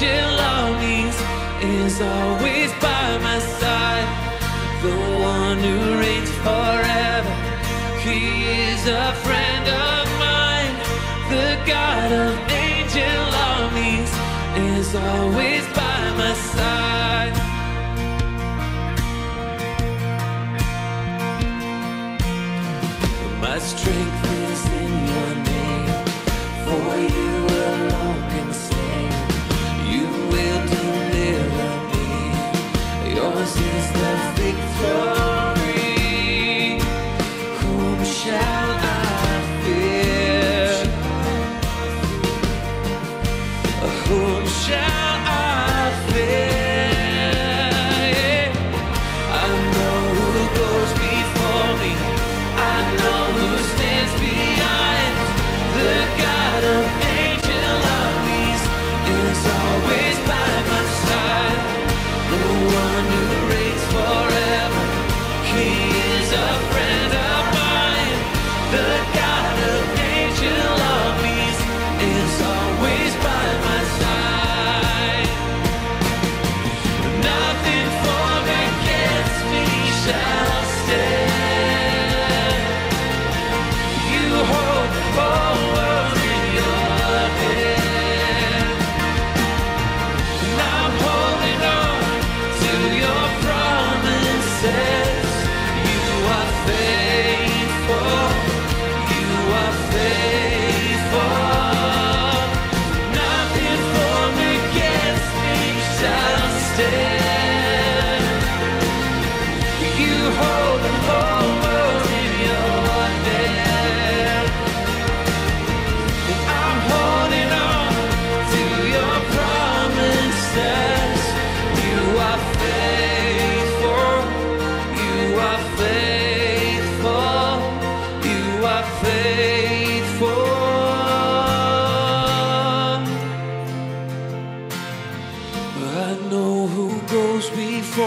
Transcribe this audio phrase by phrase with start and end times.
[0.00, 1.16] Angel longings
[1.60, 4.08] is always by my side.
[4.80, 7.34] The one who reigns forever,
[8.06, 10.74] he is a friend of mine.
[11.34, 14.12] The God of angel longings
[14.78, 17.34] is always by my side.
[23.40, 24.17] My strength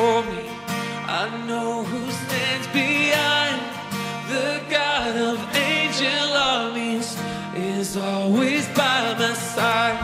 [0.02, 0.46] for me.
[1.22, 3.60] I know who stands behind
[4.34, 6.28] the God of angel
[6.58, 7.10] armies
[7.56, 10.00] is always by my side,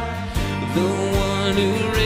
[0.76, 0.90] the
[1.30, 1.97] one who.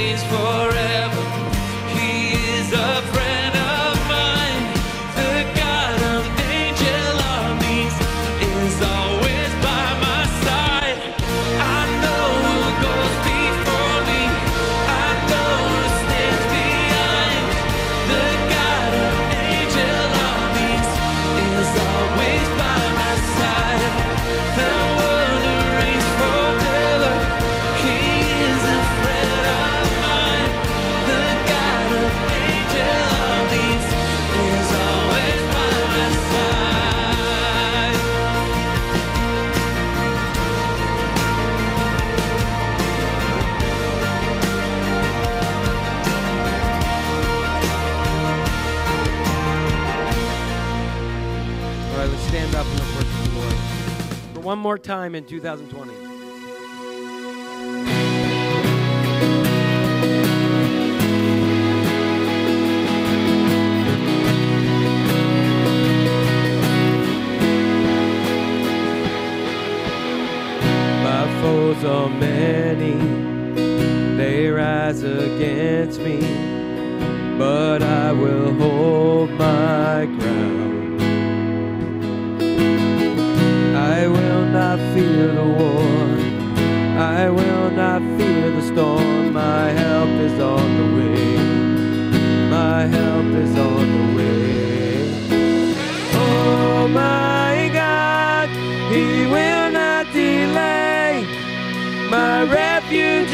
[54.52, 55.94] one more time in 2020.
[71.02, 72.98] My foes are many,
[74.18, 76.20] they rise against me,
[77.38, 80.61] but I will hold my ground.
[84.94, 86.08] fear the war.
[87.00, 89.34] I will not fear the storm.
[89.34, 91.38] My help is on the way.
[92.50, 95.02] My help is on the way.
[96.14, 98.50] Oh my God,
[98.94, 101.26] He will not delay.
[102.10, 103.31] My refuge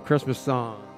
[0.00, 0.89] Christmas song.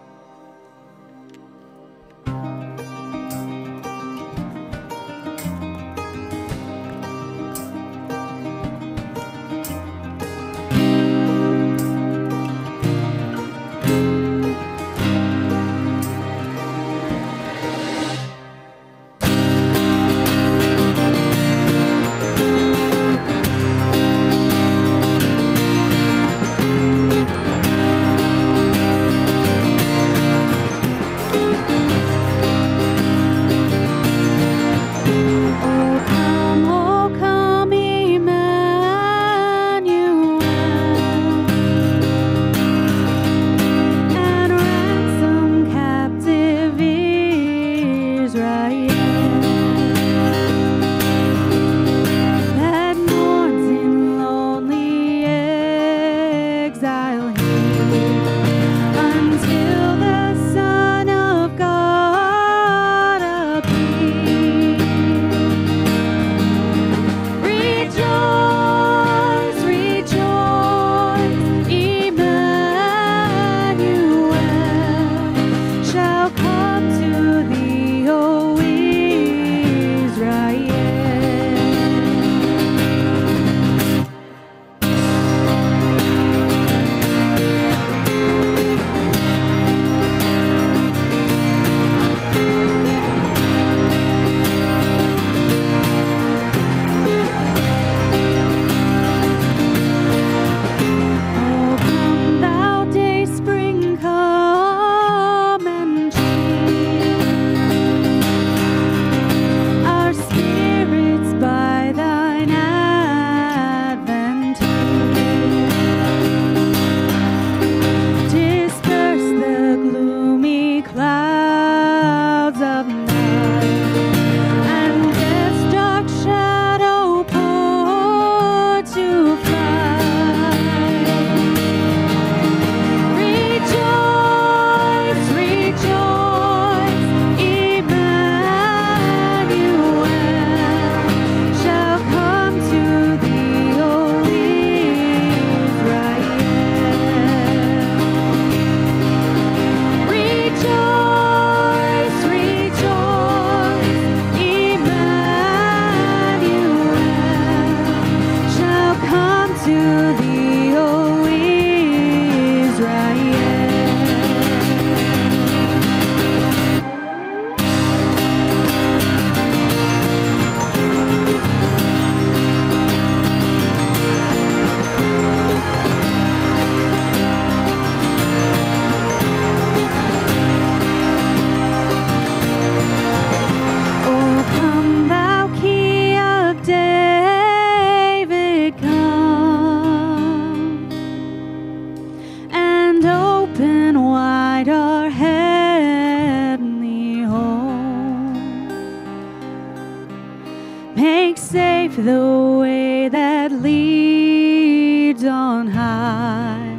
[202.13, 206.77] The way that leads on high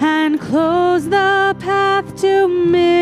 [0.00, 3.01] and close the path to misery.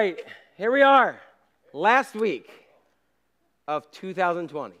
[0.00, 0.18] Right,
[0.56, 1.20] here we are.
[1.74, 2.48] Last week
[3.68, 4.74] of 2020.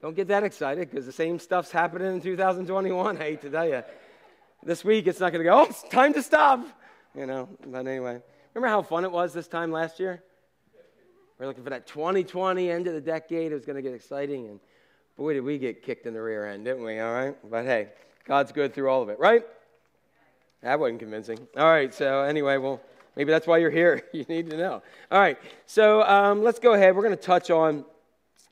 [0.00, 3.16] Don't get that excited because the same stuff's happening in 2021.
[3.18, 3.82] I hate to tell you.
[4.62, 6.66] This week it's not going to go, oh, it's time to stop.
[7.14, 8.22] You know, but anyway.
[8.54, 10.22] Remember how fun it was this time last year?
[11.38, 13.52] We're looking for that 2020 end of the decade.
[13.52, 14.46] It was going to get exciting.
[14.46, 14.60] And
[15.18, 17.00] boy, did we get kicked in the rear end, didn't we?
[17.00, 17.36] All right.
[17.50, 17.88] But hey,
[18.26, 19.42] God's good through all of it, right?
[20.62, 21.38] That wasn't convincing.
[21.54, 21.92] All right.
[21.92, 22.80] So anyway, well,
[23.16, 24.02] maybe that's why you're here.
[24.12, 24.82] you need to know.
[25.10, 25.38] All right.
[25.66, 26.94] So um, let's go ahead.
[26.94, 27.84] We're going to touch on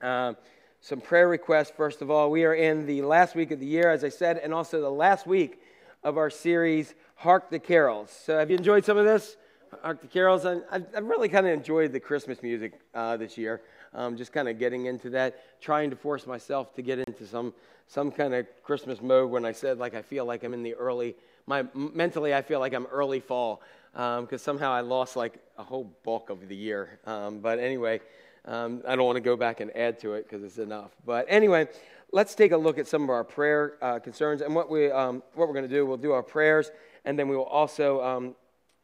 [0.03, 0.35] uh,
[0.81, 1.70] some prayer requests.
[1.77, 4.38] First of all, we are in the last week of the year, as I said,
[4.38, 5.61] and also the last week
[6.03, 8.11] of our series, Hark the Carols.
[8.11, 9.37] So have you enjoyed some of this?
[9.83, 10.44] Hark the Carols.
[10.46, 13.61] I've, I've really kind of enjoyed the Christmas music uh, this year.
[13.92, 17.53] Um, just kind of getting into that, trying to force myself to get into some
[17.87, 19.31] some kind of Christmas mode.
[19.31, 22.61] When I said like I feel like I'm in the early, my mentally I feel
[22.61, 26.57] like I'm early fall because um, somehow I lost like a whole bulk of the
[26.57, 27.00] year.
[27.07, 28.00] Um, but anyway,
[28.44, 30.92] um, I don't want to go back and add to it because it's enough.
[31.05, 31.68] But anyway,
[32.12, 35.22] let's take a look at some of our prayer uh, concerns and what we um,
[35.35, 35.85] what we're going to do.
[35.85, 36.70] We'll do our prayers,
[37.05, 38.35] and then we will also um,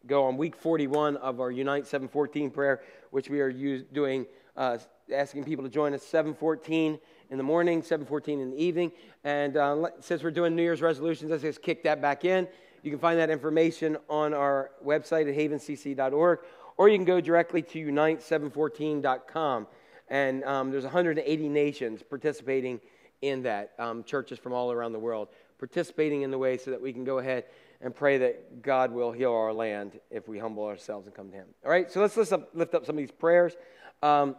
[0.07, 4.79] go on week 41 of our Unite 714 prayer, which we are use, doing, uh,
[5.13, 6.99] asking people to join us 714
[7.31, 8.93] in the morning, 714 in the evening.
[9.25, 12.47] And uh, since we're doing New Year's resolutions, let's just kick that back in.
[12.87, 16.39] You can find that information on our website at havencc.org,
[16.77, 19.67] or you can go directly to unite714.com.
[20.09, 22.81] And um, there's 180 nations participating
[23.23, 26.81] in that, um, churches from all around the world participating in the way so that
[26.81, 27.45] we can go ahead
[27.81, 31.37] and pray that God will heal our land if we humble ourselves and come to
[31.37, 31.47] Him.
[31.65, 33.57] All right, so let's lift up, lift up some of these prayers.
[34.03, 34.37] Um,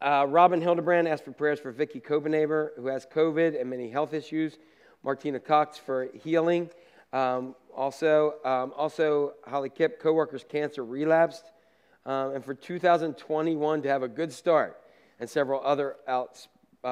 [0.00, 4.12] uh, Robin Hildebrand asked for prayers for Vicky Copenhaver, who has COVID and many health
[4.12, 4.58] issues.
[5.04, 6.70] Martina Cox for healing.
[7.12, 11.44] Um, also, um, also Holly Kipp, coworkers cancer relapsed,
[12.06, 14.80] um, and for 2021 to have a good start,
[15.20, 16.24] and several other uh,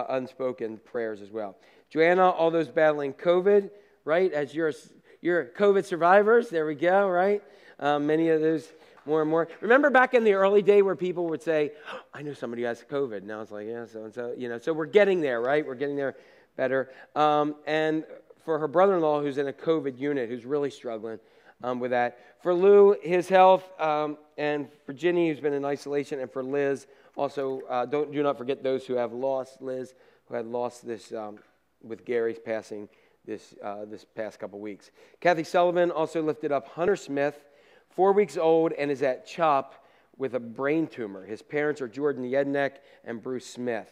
[0.08, 1.56] unspoken prayers as well.
[1.88, 3.70] Joanna, all those battling COVID,
[4.04, 4.32] right?
[4.32, 4.72] As you're,
[5.20, 7.42] you're COVID survivors, there we go, right?
[7.78, 8.68] Um, many of those
[9.06, 9.48] more and more.
[9.60, 12.68] Remember back in the early day where people would say, oh, I know somebody who
[12.68, 13.22] has COVID.
[13.24, 14.58] Now it's like, yeah, so and so, you know.
[14.58, 15.66] So we're getting there, right?
[15.66, 16.14] We're getting there
[16.56, 16.90] better.
[17.16, 18.04] Um, and
[18.44, 21.18] for her brother in law who's in a COVID unit, who's really struggling
[21.62, 22.18] um, with that.
[22.42, 26.86] For Lou, his health, um, and for Ginny, who's been in isolation, and for Liz,
[27.16, 29.94] also, uh, don't, do not forget those who have lost Liz,
[30.26, 31.38] who had lost this um,
[31.82, 32.88] with Gary's passing
[33.26, 34.90] this, uh, this past couple weeks.
[35.20, 37.44] Kathy Sullivan also lifted up Hunter Smith,
[37.90, 39.74] four weeks old, and is at CHOP
[40.16, 41.24] with a brain tumor.
[41.24, 43.90] His parents are Jordan Yednek and Bruce Smith.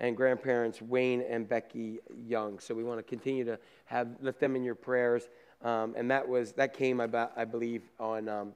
[0.00, 2.58] And grandparents Wayne and Becky Young.
[2.58, 5.28] So we want to continue to have lift them in your prayers.
[5.62, 8.54] Um, and that was that came about, I believe, on um,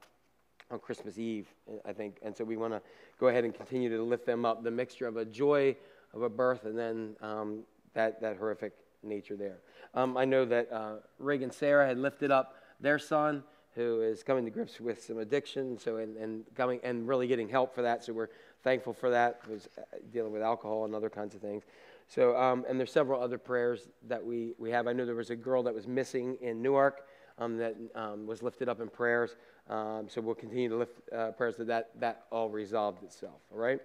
[0.71, 1.47] on Christmas Eve,
[1.85, 2.17] I think.
[2.23, 2.81] And so we want to
[3.21, 4.65] go ahead and continue to lift them up.
[4.65, 5.77] The mixture of a joy
[6.15, 7.61] of a birth and then um,
[7.93, 9.59] that that horrific nature there.
[9.93, 14.23] Um, I know that uh, Reagan and Sarah had lifted up their son who is
[14.23, 17.83] coming to grips with some addiction, so and, and coming and really getting help for
[17.83, 18.05] that.
[18.05, 18.29] So we're
[18.65, 19.41] thankful for that.
[19.49, 21.63] Was uh, dealing with alcohol and other kinds of things.
[22.09, 24.89] So um, and there's several other prayers that we we have.
[24.89, 27.07] I know there was a girl that was missing in Newark
[27.39, 29.37] um, that um, was lifted up in prayers.
[29.71, 33.41] Um, so we'll continue to lift uh, prayers that, that that all resolved itself.
[33.53, 33.81] All right.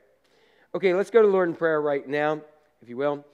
[0.74, 2.42] Okay, let's go to Lord in prayer right now,
[2.82, 3.26] if you will.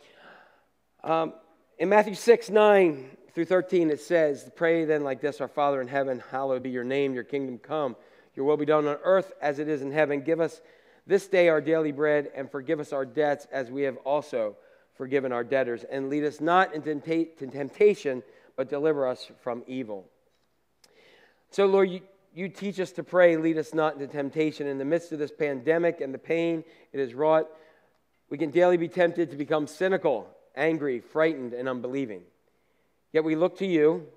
[1.04, 1.34] Um,
[1.78, 5.90] in Matthew 6, 9 through 13, it says, Pray then like this Our Father in
[5.90, 7.98] heaven, hallowed be your name, your kingdom come,
[8.36, 10.22] your will be done on earth as it is in heaven.
[10.22, 10.62] Give us
[11.08, 14.56] this day our daily bread, and forgive us our debts as we have also
[14.96, 15.84] forgiven our debtors.
[15.84, 18.24] And lead us not into temptation,
[18.56, 20.08] but deliver us from evil.
[21.52, 22.02] So, Lord, you,
[22.34, 24.68] you teach us to pray, lead us not into temptation.
[24.68, 27.48] In the midst of this pandemic and the pain it has wrought,
[28.30, 32.22] we can daily be tempted to become cynical angry, frightened, and unbelieving.
[33.12, 34.08] Yet we look to you,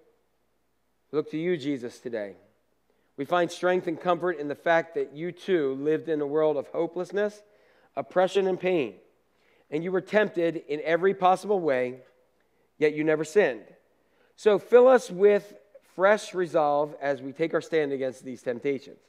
[1.13, 2.35] look to you, Jesus, today.
[3.19, 6.57] We find strength and comfort in the fact that you too lived in a world
[6.57, 7.43] of hopelessness,
[7.97, 8.95] oppression, and pain.
[9.73, 11.99] And you were tempted in every possible way,
[12.79, 13.65] yet you never sinned.
[14.37, 15.53] So fill us with
[15.97, 19.01] fresh resolve as we take our stand against these temptations.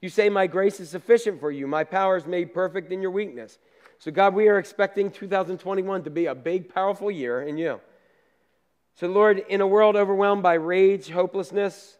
[0.00, 3.10] You say, My grace is sufficient for you, my power is made perfect in your
[3.10, 3.58] weakness.
[3.98, 7.78] So, God, we are expecting 2021 to be a big, powerful year in you.
[8.94, 11.98] So, Lord, in a world overwhelmed by rage, hopelessness,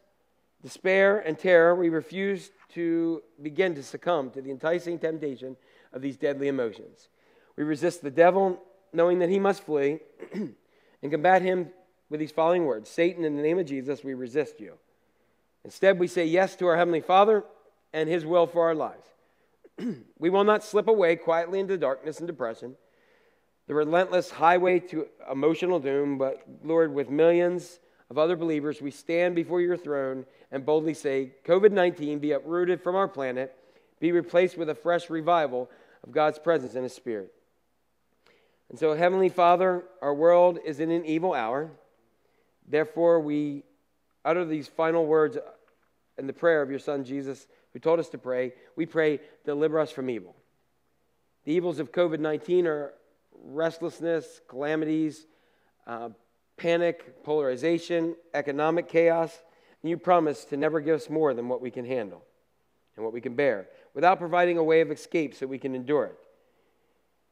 [0.63, 5.57] despair, and terror, we refuse to begin to succumb to the enticing temptation
[5.93, 7.09] of these deadly emotions.
[7.57, 10.01] We resist the devil, knowing that he must flee,
[10.33, 11.71] and combat him
[12.09, 14.75] with these following words Satan, in the name of Jesus, we resist you.
[15.65, 17.45] Instead, we say yes to our Heavenly Father
[17.93, 19.07] and his will for our lives.
[20.19, 22.77] we will not slip away quietly into darkness and depression,
[23.67, 27.79] the relentless highway to emotional doom, but Lord, with millions
[28.11, 32.83] of other believers, we stand before your throne and boldly say, COVID 19 be uprooted
[32.83, 33.57] from our planet,
[34.01, 35.71] be replaced with a fresh revival
[36.05, 37.33] of God's presence and His Spirit.
[38.69, 41.71] And so, Heavenly Father, our world is in an evil hour.
[42.69, 43.63] Therefore, we
[44.25, 45.39] utter these final words
[46.19, 49.79] in the prayer of your Son, Jesus who told us to pray, we pray, deliver
[49.79, 50.35] us from evil.
[51.45, 52.93] The evils of COVID 19 are
[53.45, 55.27] restlessness, calamities,
[55.87, 56.11] uh,
[56.61, 59.43] panic, polarization, economic chaos.
[59.83, 62.23] And you promise to never give us more than what we can handle
[62.95, 66.05] and what we can bear without providing a way of escape so we can endure
[66.05, 66.19] it.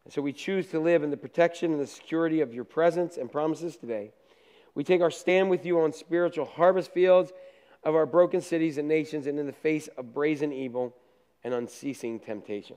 [0.05, 3.19] And so we choose to live in the protection and the security of your presence
[3.19, 4.12] and promises today.
[4.75, 7.31] We take our stand with you on spiritual harvest fields
[7.85, 10.97] of our broken cities and nations and in the face of brazen evil
[11.45, 12.77] and unceasing temptation.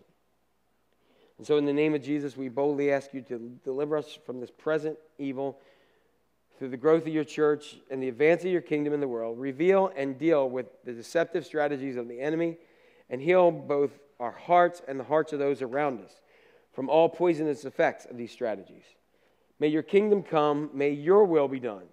[1.38, 4.40] And so, in the name of Jesus, we boldly ask you to deliver us from
[4.40, 5.58] this present evil
[6.62, 9.40] through the growth of your church and the advance of your kingdom in the world.
[9.40, 12.56] Reveal and deal with the deceptive strategies of the enemy
[13.10, 16.22] and heal both our hearts and the hearts of those around us
[16.72, 18.84] from all poisonous effects of these strategies.
[19.60, 21.86] May your kingdom come, may your will be done.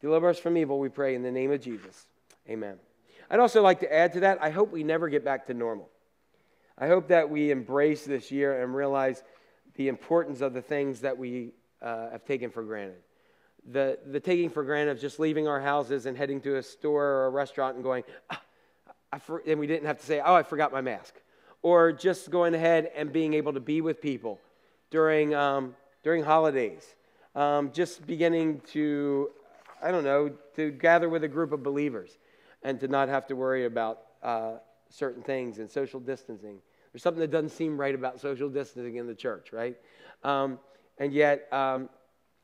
[0.00, 2.08] Deliver us from evil, we pray, in the name of Jesus.
[2.50, 2.78] Amen.
[3.30, 5.88] I'd also like to add to that, I hope we never get back to normal.
[6.76, 9.22] I hope that we embrace this year and realize
[9.76, 12.96] the importance of the things that we uh, have taken for granted.
[13.70, 17.04] The, the taking for granted of just leaving our houses and heading to a store
[17.04, 18.42] or a restaurant and going, ah,
[19.20, 21.14] for, and we didn't have to say, oh, I forgot my mask.
[21.62, 24.40] Or just going ahead and being able to be with people
[24.90, 26.96] during, um, during holidays.
[27.36, 29.30] Um, just beginning to,
[29.82, 32.18] I don't know, to gather with a group of believers
[32.62, 34.54] and to not have to worry about uh,
[34.88, 36.58] certain things and social distancing.
[36.92, 39.76] There's something that doesn't seem right about social distancing in the church, right?
[40.24, 40.58] Um,
[40.98, 41.88] and yet, um,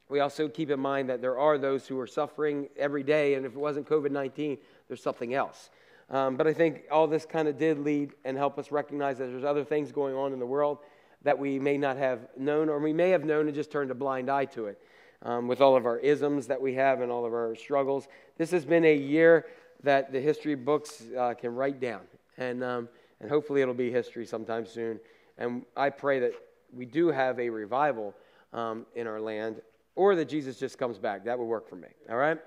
[0.09, 3.44] we also keep in mind that there are those who are suffering every day, and
[3.44, 5.71] if it wasn't COVID 19, there's something else.
[6.11, 9.27] Um, but I think all this kind of did lead and help us recognize that
[9.27, 10.79] there's other things going on in the world
[11.23, 13.94] that we may not have known, or we may have known and just turned a
[13.94, 14.81] blind eye to it.
[15.23, 18.53] Um, with all of our isms that we have and all of our struggles, this
[18.53, 19.47] has been a year
[19.83, 22.03] that the history books uh, can write down.
[22.37, 22.88] And, um,
[23.21, 25.01] and hopefully it'll be history sometime soon.
[25.37, 26.35] And I pray that
[26.73, 28.14] we do have a revival
[28.53, 29.61] um, in our land
[29.99, 31.25] or that Jesus just comes back.
[31.25, 31.89] That would work for me.
[32.09, 32.39] All right?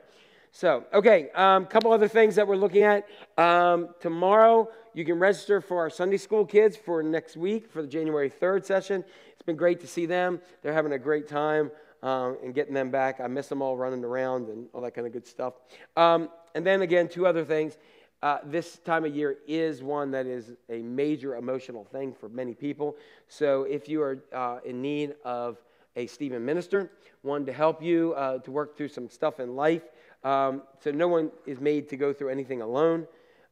[0.53, 3.07] So, okay, a um, couple other things that we're looking at.
[3.37, 7.87] Um, tomorrow, you can register for our Sunday school kids for next week for the
[7.89, 9.03] January 3rd session.
[9.33, 10.39] It's been great to see them.
[10.61, 11.71] They're having a great time
[12.03, 13.19] um, and getting them back.
[13.19, 15.55] I miss them all running around and all that kind of good stuff.
[15.97, 17.77] Um, and then, again, two other things.
[18.23, 22.53] Uh, this time of year is one that is a major emotional thing for many
[22.53, 22.95] people.
[23.27, 25.57] So, if you are uh, in need of
[25.95, 29.83] a Stephen minister, one to help you uh, to work through some stuff in life,
[30.23, 33.07] um, so no one is made to go through anything alone.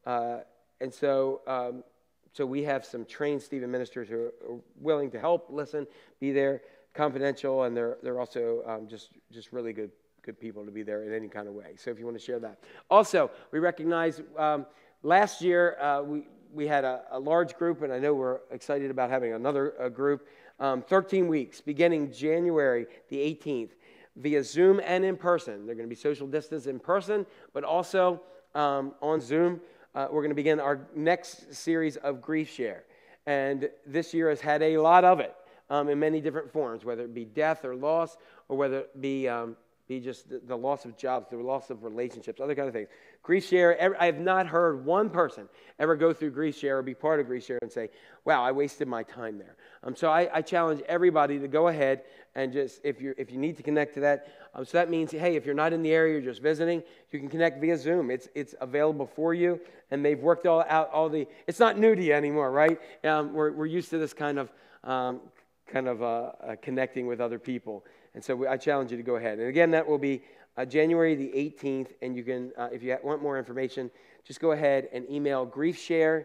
[0.06, 0.38] Uh,
[0.80, 1.84] and so, um,
[2.32, 5.86] so we have some trained Stephen ministers who are willing to help, listen,
[6.20, 6.62] be there,
[6.94, 9.90] confidential, and they're, they're also um, just, just really good,
[10.22, 11.74] good people to be there in any kind of way.
[11.76, 12.60] So if you want to share that.
[12.90, 14.64] Also, we recognize um,
[15.02, 18.90] last year uh, we, we had a, a, large group, and I know we're excited
[18.90, 20.26] about having another uh, group.
[20.60, 23.70] Um, 13 weeks, beginning January the 18th
[24.16, 25.66] via Zoom and in person.
[25.66, 28.20] They're going to be social distance in person, but also
[28.54, 29.60] um, on Zoom.
[29.94, 32.84] Uh, we're going to begin our next series of Grief Share.
[33.26, 35.34] And this year has had a lot of it
[35.68, 38.16] um, in many different forms, whether it be death or loss,
[38.48, 39.56] or whether it be, um,
[39.88, 42.88] be just the, the, loss of jobs, the loss of relationships, other kind of things.
[43.22, 46.94] Grief Share, I have not heard one person ever go through Grief Share or be
[46.94, 47.90] part of Grief Share and say,
[48.24, 49.56] wow, I wasted my time there.
[49.82, 52.02] Um, so I, I, challenge everybody to go ahead
[52.34, 55.10] and just, if you, if you need to connect to that, um, so that means,
[55.10, 58.10] hey, if you're not in the area, you're just visiting, you can connect via Zoom.
[58.10, 61.94] It's, it's available for you, and they've worked all out all the, it's not new
[61.94, 62.78] to you anymore, right?
[63.04, 64.52] Um, we're, we're used to this kind of,
[64.84, 65.20] um,
[65.66, 67.84] kind of uh, uh, connecting with other people.
[68.14, 69.38] And so we, I challenge you to go ahead.
[69.38, 70.22] And again, that will be
[70.56, 73.90] uh, January the 18th, and you can, uh, if you want more information,
[74.24, 76.24] just go ahead and email griefshare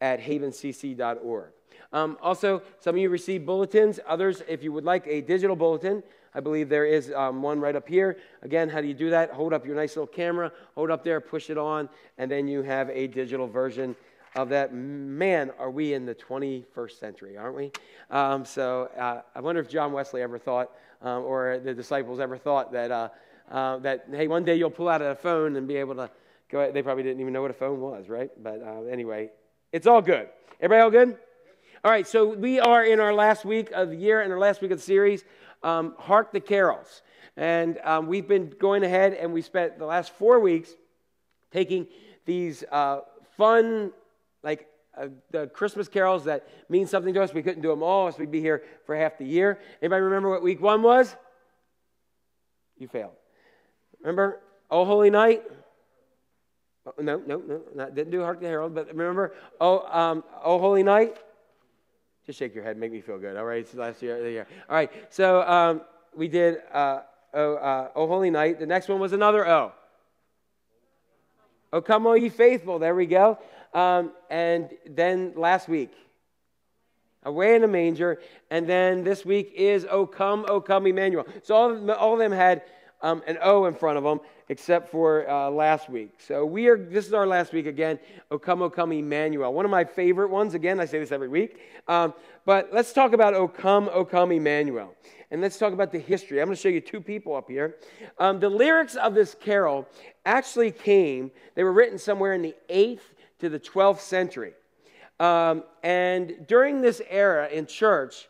[0.00, 1.50] at havencc.org.
[1.92, 4.00] Um, also, some of you received bulletins.
[4.06, 6.02] Others, if you would like a digital bulletin,
[6.34, 8.18] I believe there is um, one right up here.
[8.42, 9.30] Again, how do you do that?
[9.30, 12.62] Hold up your nice little camera, hold up there, push it on, and then you
[12.62, 13.94] have a digital version
[14.34, 14.74] of that.
[14.74, 17.70] Man, are we in the 21st century, aren't we?
[18.10, 22.36] Um, so uh, I wonder if John Wesley ever thought, um, or the disciples ever
[22.36, 23.10] thought that, uh,
[23.50, 26.10] uh, that, hey, one day you'll pull out a phone and be able to
[26.50, 26.70] go.
[26.72, 28.30] They probably didn't even know what a phone was, right?
[28.42, 29.30] But uh, anyway,
[29.72, 30.28] it's all good.
[30.60, 31.18] Everybody all good?
[31.84, 34.62] All right, so we are in our last week of the year and our last
[34.62, 35.24] week of the series,
[35.62, 37.02] um, Hark the Carols.
[37.36, 40.70] And um, we've been going ahead and we spent the last four weeks
[41.52, 41.86] taking
[42.24, 43.00] these uh,
[43.36, 43.92] fun,
[44.42, 47.34] like uh, the Christmas carols that mean something to us.
[47.34, 49.60] We couldn't do them all, so we'd be here for half the year.
[49.82, 51.14] Anybody remember what week one was?
[52.78, 53.12] You failed.
[54.04, 54.40] Remember?
[54.70, 55.42] Oh, Holy Night?
[56.86, 59.34] Oh, no, no, no, not, didn't do Hark the Herald, but remember?
[59.58, 61.16] Oh, um, oh, Holy Night?
[62.26, 63.36] Just shake your head, make me feel good.
[63.38, 64.46] All right, it's last year the year.
[64.68, 65.80] All right, so um,
[66.14, 67.00] we did uh,
[67.32, 68.58] oh, uh, oh Holy Night.
[68.58, 69.72] The next one was another O.
[71.72, 72.78] Oh, come, all ye faithful.
[72.78, 73.38] There we go.
[73.72, 75.92] Um, and then last week,
[77.24, 78.20] away in a manger.
[78.50, 81.26] And then this week is Oh, come, oh, come, Emmanuel.
[81.42, 82.62] So all all of them had
[83.04, 86.14] um, an O in front of them, except for uh, last week.
[86.18, 86.76] So we are.
[86.76, 87.98] This is our last week again.
[88.30, 89.52] O come, O come, Emmanuel.
[89.52, 90.54] One of my favorite ones.
[90.54, 91.60] Again, I say this every week.
[91.86, 92.14] Um,
[92.46, 94.94] but let's talk about O come, O come, Emmanuel,
[95.30, 96.40] and let's talk about the history.
[96.40, 97.76] I'm going to show you two people up here.
[98.18, 99.86] Um, the lyrics of this carol
[100.24, 101.30] actually came.
[101.54, 104.54] They were written somewhere in the eighth to the twelfth century,
[105.20, 108.28] um, and during this era in church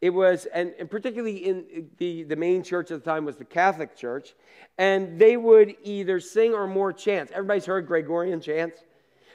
[0.00, 3.44] it was, and, and, particularly in the, the main church at the time was the
[3.44, 4.34] Catholic Church,
[4.76, 7.32] and they would either sing or more chants.
[7.32, 8.78] Everybody's heard Gregorian chants?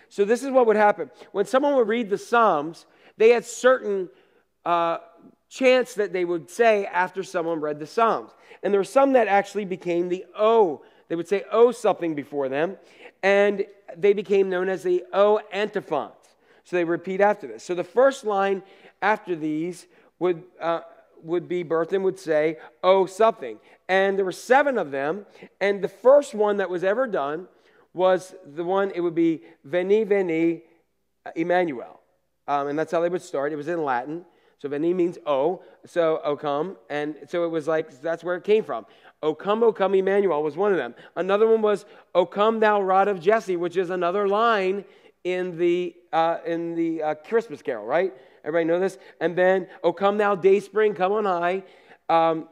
[0.07, 1.09] So this is what would happen.
[1.31, 2.85] When someone would read the Psalms,
[3.17, 4.09] they had certain
[4.63, 4.99] uh,
[5.49, 8.31] chants that they would say after someone read the Psalms.
[8.61, 10.83] And there were some that actually became the O.
[11.09, 12.77] They would say O something before them,
[13.21, 13.65] and
[13.97, 16.13] they became known as the O antiphons.
[16.63, 17.63] So they repeat after this.
[17.63, 18.63] So the first line
[19.01, 19.85] after these
[20.19, 20.81] would, uh,
[21.23, 23.57] would be birthed and would say, oh, something.
[23.87, 25.25] And there were seven of them.
[25.59, 27.47] And the first one that was ever done
[27.93, 30.63] was the one, it would be Veni, Veni,
[31.35, 31.99] Emmanuel.
[32.47, 33.53] Um, and that's how they would start.
[33.53, 34.25] It was in Latin.
[34.59, 36.77] So Veni means oh, so O come.
[36.89, 38.85] And so it was like, that's where it came from.
[39.21, 40.95] O come, O come, Emmanuel was one of them.
[41.15, 44.83] Another one was, O come, thou rod of Jesse, which is another line
[45.23, 48.13] in the, uh, in the uh, Christmas carol, right?
[48.43, 48.97] Everybody know this?
[49.19, 51.63] And then, O come thou day spring, come on high.
[52.09, 52.47] Um,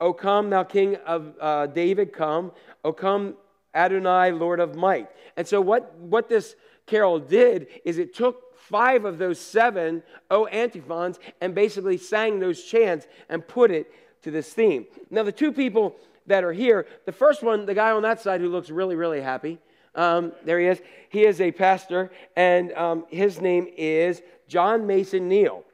[0.00, 2.52] o come thou king of uh, David, come.
[2.84, 3.36] O come
[3.74, 5.08] Adonai, Lord of might.
[5.36, 6.56] And so what, what this
[6.86, 12.64] carol did is it took five of those seven O antiphons and basically sang those
[12.64, 13.90] chants and put it
[14.22, 14.86] to this theme.
[15.10, 16.86] Now, the two people that are here.
[17.04, 19.58] The first one, the guy on that side who looks really, really happy.
[19.94, 20.82] Um, there he is.
[21.08, 25.64] He is a pastor, and um, his name is John Mason Neale.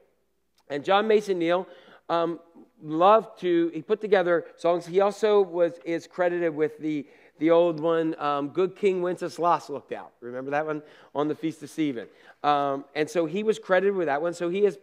[0.69, 1.67] And John Mason Neale
[2.09, 2.41] um,
[2.83, 4.87] loved to, he put together songs.
[4.87, 7.07] He also was, is credited with the,
[7.39, 10.13] the old one, um, Good King Wenceslas looked out.
[10.21, 10.83] Remember that one
[11.15, 12.07] on the Feast of Stephen?
[12.43, 14.35] Um, and so he was credited with that one.
[14.35, 14.79] So he is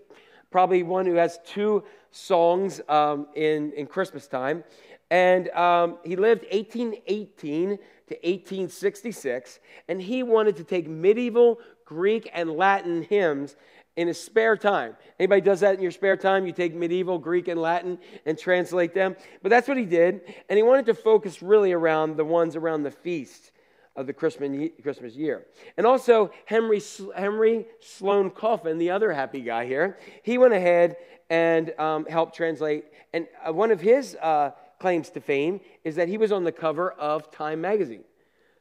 [0.51, 4.63] probably one who has two songs um, in, in Christmas time.
[5.11, 12.51] And um, he lived 1818 to 1866, and he wanted to take medieval Greek and
[12.51, 13.55] Latin hymns
[13.95, 14.95] in his spare time.
[15.19, 16.45] Anybody does that in your spare time?
[16.45, 19.15] You take medieval Greek and Latin and translate them.
[19.41, 22.83] But that's what he did, and he wanted to focus really around the ones around
[22.83, 23.51] the feast
[23.95, 25.45] of the Christmas year.
[25.75, 26.81] And also, Henry,
[27.15, 30.95] Henry Sloane Coffin, the other happy guy here, he went ahead
[31.29, 32.85] and um, helped translate.
[33.13, 36.51] And uh, one of his uh, claims to fame is that he was on the
[36.51, 38.05] cover of Time magazine.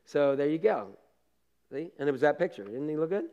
[0.05, 0.89] So there you go.
[1.71, 1.93] See?
[1.99, 2.65] And it was that picture.
[2.65, 3.27] Didn't he look good?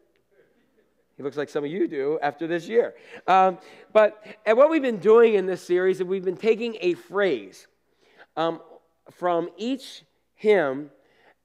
[1.18, 2.94] He looks like some of you do after this year.
[3.28, 3.58] Um,
[3.94, 7.68] but and what we've been doing in this series is we've been taking a phrase
[8.36, 8.60] um,
[9.12, 10.04] from each
[10.36, 10.90] hymn,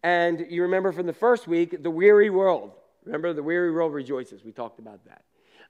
[0.03, 2.73] and you remember from the first week, the weary world.
[3.05, 4.45] Remember, the weary world rejoices.
[4.45, 5.23] We talked about that.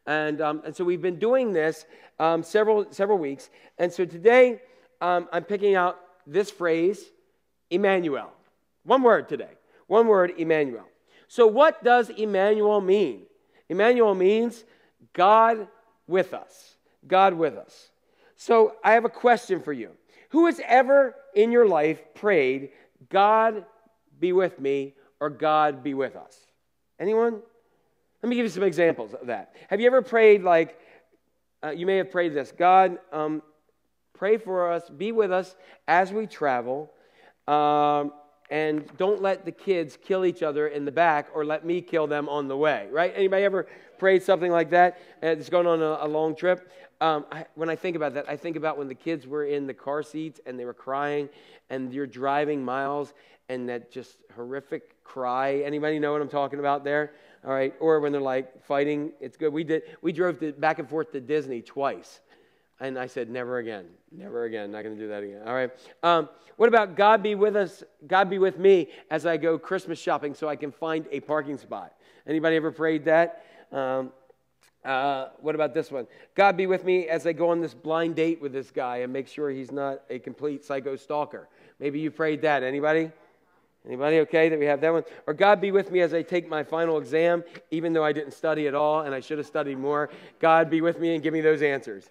[0.07, 1.85] And, um, and so we've been doing this
[2.19, 3.51] um, several, several weeks.
[3.79, 4.61] And so today,
[5.01, 7.05] um, I'm picking out this phrase,
[7.71, 8.33] Emmanuel.
[8.85, 9.51] One word today.
[9.87, 10.87] One word, Emmanuel.
[11.29, 13.23] So, what does Emmanuel mean?
[13.71, 14.65] Emmanuel means
[15.15, 15.69] God
[16.07, 16.75] with us.
[17.07, 17.91] God with us.
[18.37, 19.91] So I have a question for you.
[20.31, 22.71] Who has ever in your life prayed,
[23.09, 23.65] God
[24.19, 26.37] be with me or God be with us?
[26.99, 27.41] Anyone?
[28.23, 29.55] Let me give you some examples of that.
[29.69, 30.79] Have you ever prayed like,
[31.65, 33.43] uh, you may have prayed this God, um,
[34.15, 35.55] pray for us, be with us
[35.89, 36.93] as we travel.
[37.47, 38.13] Um,
[38.51, 42.07] and don't let the kids kill each other in the back or let me kill
[42.07, 43.13] them on the way right?
[43.15, 43.67] Anybody ever
[43.99, 44.99] prayed something like that?
[45.23, 46.71] And it's going on a, a long trip.
[47.03, 49.67] Um, I, when i think about that i think about when the kids were in
[49.67, 51.31] the car seats and they were crying
[51.71, 53.15] and you're driving miles
[53.49, 55.63] and that just horrific cry.
[55.65, 57.15] Anybody know what i'm talking about there?
[57.45, 57.75] All right?
[57.81, 59.53] Or when they're like fighting it's good.
[59.53, 62.21] We did we drove to, back and forth to disney twice
[62.81, 65.43] and I said, never again, never again, not going to do that again.
[65.47, 65.71] All right.
[66.03, 69.99] Um, what about God be with us, God be with me as I go Christmas
[69.99, 71.93] shopping so I can find a parking spot?
[72.27, 73.45] Anybody ever prayed that?
[73.73, 74.13] Um,
[74.85, 76.07] uh, what about this one?
[76.35, 79.13] God be with me as I go on this blind date with this guy and
[79.13, 81.49] make sure he's not a complete psycho stalker.
[81.79, 82.63] Maybe you prayed that.
[82.63, 83.11] Anybody?
[83.87, 85.05] Anybody okay that we have that one?
[85.27, 88.33] Or God be with me as I take my final exam, even though I didn't
[88.33, 90.11] study at all and I should have studied more.
[90.39, 92.11] God be with me and give me those answers.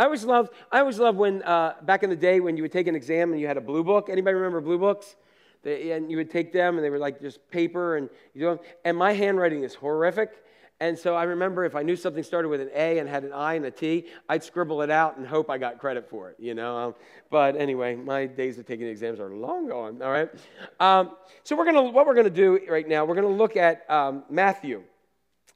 [0.00, 2.72] I always loved, I always loved when, uh, back in the day, when you would
[2.72, 4.08] take an exam and you had a blue book.
[4.08, 5.14] Anybody remember blue books?
[5.62, 8.60] They, and you would take them and they were like just paper and you them.
[8.86, 10.42] And my handwriting is horrific.
[10.80, 13.34] And so I remember if I knew something started with an A and had an
[13.34, 16.36] I and a T, I'd scribble it out and hope I got credit for it,
[16.38, 16.78] you know.
[16.78, 16.94] Um,
[17.28, 20.30] but anyway, my days of taking exams are long gone, all right?
[20.80, 21.10] Um,
[21.44, 24.82] so we're gonna, what we're to do right now, we're to look at um, Matthew.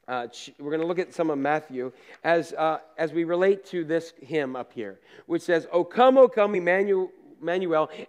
[0.07, 0.27] Uh,
[0.59, 1.91] we're going to look at some of Matthew
[2.23, 6.29] as, uh, as we relate to this hymn up here, which says, O come, O
[6.29, 7.11] come, Emmanuel,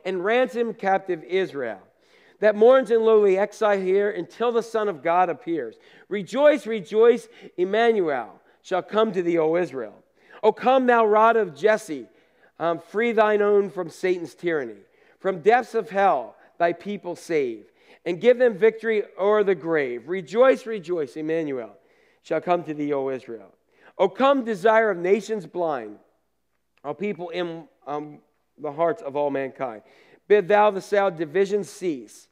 [0.03, 1.79] and ransom captive Israel,
[2.39, 5.75] that mourns in lowly exile here until the Son of God appears.
[6.09, 9.95] Rejoice, rejoice, Emmanuel shall come to thee, O Israel.
[10.43, 12.07] O come, thou rod of Jesse,
[12.59, 14.75] um, free thine own from Satan's tyranny.
[15.19, 17.65] From depths of hell, thy people save,
[18.05, 20.09] and give them victory o'er the grave.
[20.09, 21.77] Rejoice, rejoice, Emmanuel
[22.25, 23.53] shall come to thee, O Israel.
[23.99, 25.97] O come, desire of nations blind,
[26.83, 28.17] O people in um,
[28.57, 29.83] the hearts of all mankind.
[30.27, 32.27] Bid thou the sad division cease,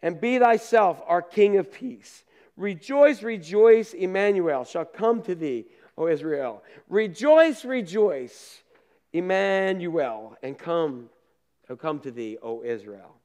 [0.00, 2.24] and be thyself our King of peace.
[2.56, 5.66] Rejoice, rejoice, Emmanuel shall come to thee,
[5.98, 6.62] O Israel.
[6.88, 8.62] Rejoice, rejoice,
[9.12, 11.10] Emmanuel, and come,
[11.68, 13.16] O come to thee, O Israel.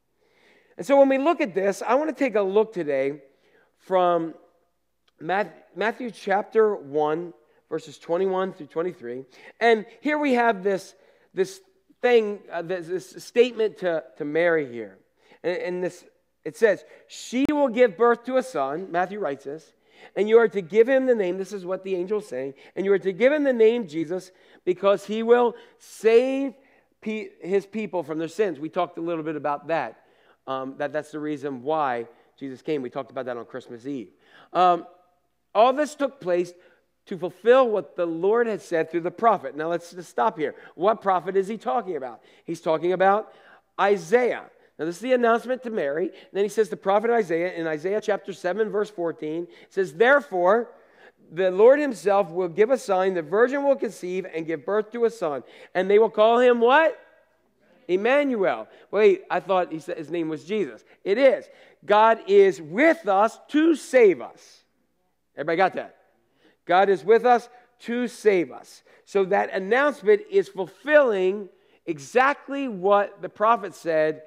[0.78, 3.22] And so when we look at this, I want to take a look today
[3.78, 4.34] from
[5.20, 7.34] Matthew chapter 1,
[7.70, 9.24] verses 21 through 23.
[9.60, 10.96] And here we have this,
[11.34, 11.62] this
[12.02, 14.98] thing, uh, this, this, statement to, to Mary here.
[15.44, 16.06] And, and this,
[16.44, 18.92] it says, She will give birth to a son.
[18.92, 19.74] Matthew writes this.
[20.16, 22.54] And you are to give him the name, this is what the angel is saying,
[22.76, 24.32] and you are to give him the name Jesus
[24.64, 26.54] because he will save
[27.02, 28.60] pe- his people from their sins.
[28.60, 30.02] We talked a little bit about that.
[30.48, 32.08] Um, that that's the reason why
[32.38, 32.82] Jesus came.
[32.82, 34.10] We talked about that on Christmas Eve.
[34.54, 34.86] Um,
[35.56, 36.54] all this took place
[37.08, 39.56] to fulfill what the Lord had said through the prophet.
[39.56, 40.56] Now let's just stop here.
[40.76, 42.22] What prophet is he talking about?
[42.44, 43.34] He's talking about
[43.80, 44.44] Isaiah.
[44.78, 46.08] Now, this is the announcement to Mary.
[46.08, 50.70] And then he says, the prophet Isaiah in Isaiah chapter 7, verse 14 says, Therefore,
[51.32, 53.14] the Lord himself will give a sign.
[53.14, 55.44] The virgin will conceive and give birth to a son.
[55.74, 57.00] And they will call him what?
[57.88, 58.68] Emmanuel.
[58.92, 60.84] Wait, I thought he said his name was Jesus.
[61.04, 61.46] It is.
[61.86, 64.65] God is with us to save us.
[65.36, 65.96] Everybody got that?
[66.66, 67.50] God is with us
[67.82, 68.84] to save us.
[69.06, 71.50] So that announcement is fulfilling
[71.86, 74.24] exactly what the prophet said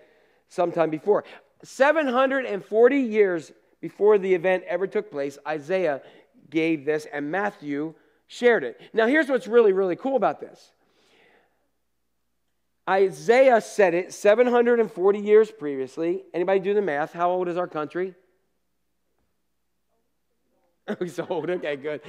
[0.48, 1.24] sometime before.
[1.64, 6.02] 740 years before the event ever took place, Isaiah
[6.50, 7.94] gave this and Matthew
[8.26, 8.80] shared it.
[8.92, 10.72] Now, here's what's really, really cool about this
[12.88, 16.22] Isaiah said it 740 years previously.
[16.32, 17.12] Anybody do the math?
[17.12, 18.14] How old is our country?
[20.98, 21.50] He's old.
[21.50, 22.00] Okay, good.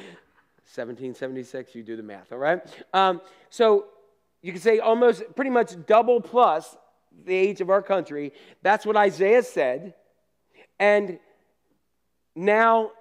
[0.76, 2.62] 1776, you do the math, all right?
[2.94, 3.86] Um, so
[4.42, 6.78] you can say almost pretty much double plus
[7.26, 8.34] the age of our country.
[8.62, 9.96] That's what Isaiah said.
[10.80, 11.20] And
[12.36, 12.92] now,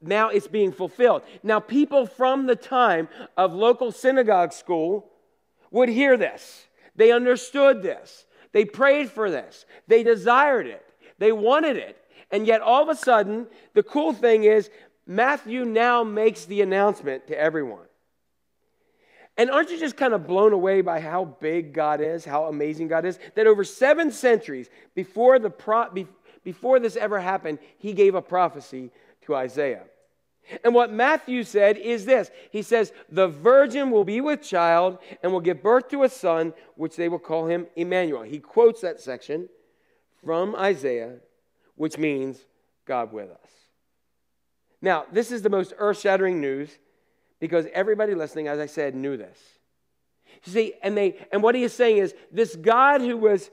[0.00, 1.22] now it's being fulfilled.
[1.42, 5.10] Now, people from the time of local synagogue school
[5.70, 6.66] would hear this.
[6.96, 8.24] They understood this.
[8.52, 9.66] They prayed for this.
[9.86, 10.84] They desired it.
[11.18, 11.98] They wanted it.
[12.30, 14.70] And yet, all of a sudden, the cool thing is,
[15.10, 17.86] Matthew now makes the announcement to everyone.
[19.38, 22.88] And aren't you just kind of blown away by how big God is, how amazing
[22.88, 23.18] God is?
[23.34, 25.88] That over seven centuries before, the pro-
[26.44, 28.90] before this ever happened, he gave a prophecy
[29.22, 29.84] to Isaiah.
[30.62, 35.32] And what Matthew said is this He says, The virgin will be with child and
[35.32, 38.22] will give birth to a son, which they will call him Emmanuel.
[38.22, 39.48] He quotes that section
[40.22, 41.16] from Isaiah,
[41.76, 42.44] which means
[42.84, 43.57] God with us.
[44.80, 46.70] Now, this is the most earth shattering news
[47.40, 49.38] because everybody listening, as I said, knew this.
[50.44, 53.50] You see, and they and what he is saying is this God who was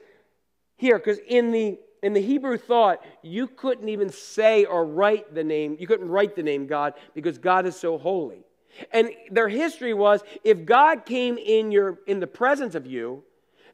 [0.75, 5.43] here, because in the in the Hebrew thought, you couldn't even say or write the
[5.43, 8.43] name, you couldn't write the name God because God is so holy.
[8.91, 13.23] And their history was if God came in your in the presence of you,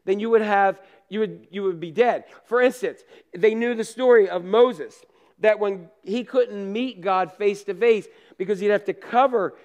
[0.05, 0.79] then you would have
[1.09, 2.25] you would you would be dead.
[2.45, 3.01] For instance,
[3.35, 4.95] they knew the story of Moses
[5.41, 9.55] that when he couldn't meet God face to face because he'd have to cover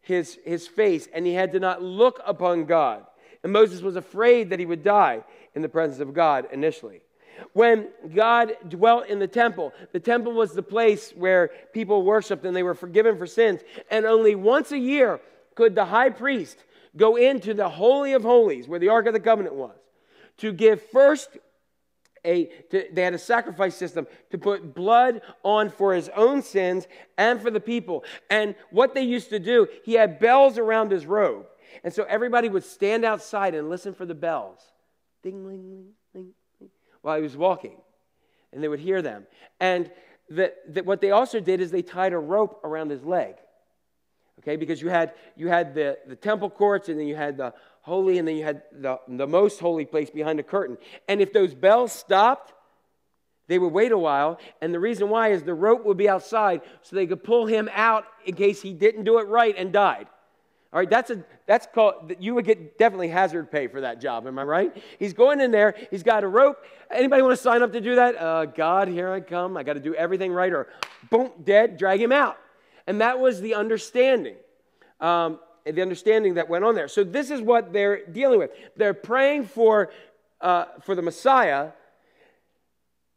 [0.00, 3.04] his, his face and he had to not look upon God.
[3.42, 5.24] And Moses was afraid that he would die
[5.54, 7.00] in the presence of God initially.
[7.54, 12.54] When God dwelt in the temple, the temple was the place where people worshiped and
[12.54, 13.60] they were forgiven for sins.
[13.90, 15.20] And only once a year
[15.54, 16.58] could the high priest
[16.96, 19.76] go into the Holy of Holies, where the Ark of the Covenant was,
[20.38, 21.38] to give first
[22.24, 26.86] a, to, they had a sacrifice system to put blood on for his own sins
[27.16, 28.04] and for the people.
[28.28, 31.46] And what they used to do, he had bells around his robe.
[31.84, 34.60] And so everybody would stand outside and listen for the bells.
[35.22, 36.70] Ding, ling, ling, ling, ling,
[37.02, 37.76] while he was walking.
[38.52, 39.26] And they would hear them.
[39.60, 39.90] And
[40.28, 43.36] the, the, what they also did is they tied a rope around his leg.
[44.40, 47.52] Okay, because you had, you had the, the temple courts and then you had the
[47.82, 50.78] holy, and then you had the, the most holy place behind the curtain.
[51.08, 52.52] And if those bells stopped,
[53.48, 56.60] they would wait a while, and the reason why is the rope would be outside
[56.82, 60.06] so they could pull him out in case he didn't do it right and died.
[60.72, 64.28] All right, that's a that's called you would get definitely hazard pay for that job.
[64.28, 64.82] Am I right?
[65.00, 65.74] He's going in there.
[65.90, 66.58] He's got a rope.
[66.92, 68.16] Anybody want to sign up to do that?
[68.16, 69.56] Uh, God, here I come.
[69.56, 70.68] I got to do everything right, or
[71.10, 71.76] boom, dead.
[71.76, 72.38] Drag him out.
[72.86, 74.36] And that was the understanding.
[75.00, 76.88] Um, the understanding that went on there.
[76.88, 78.50] So this is what they're dealing with.
[78.76, 79.90] They're praying for,
[80.40, 81.70] uh, for the Messiah,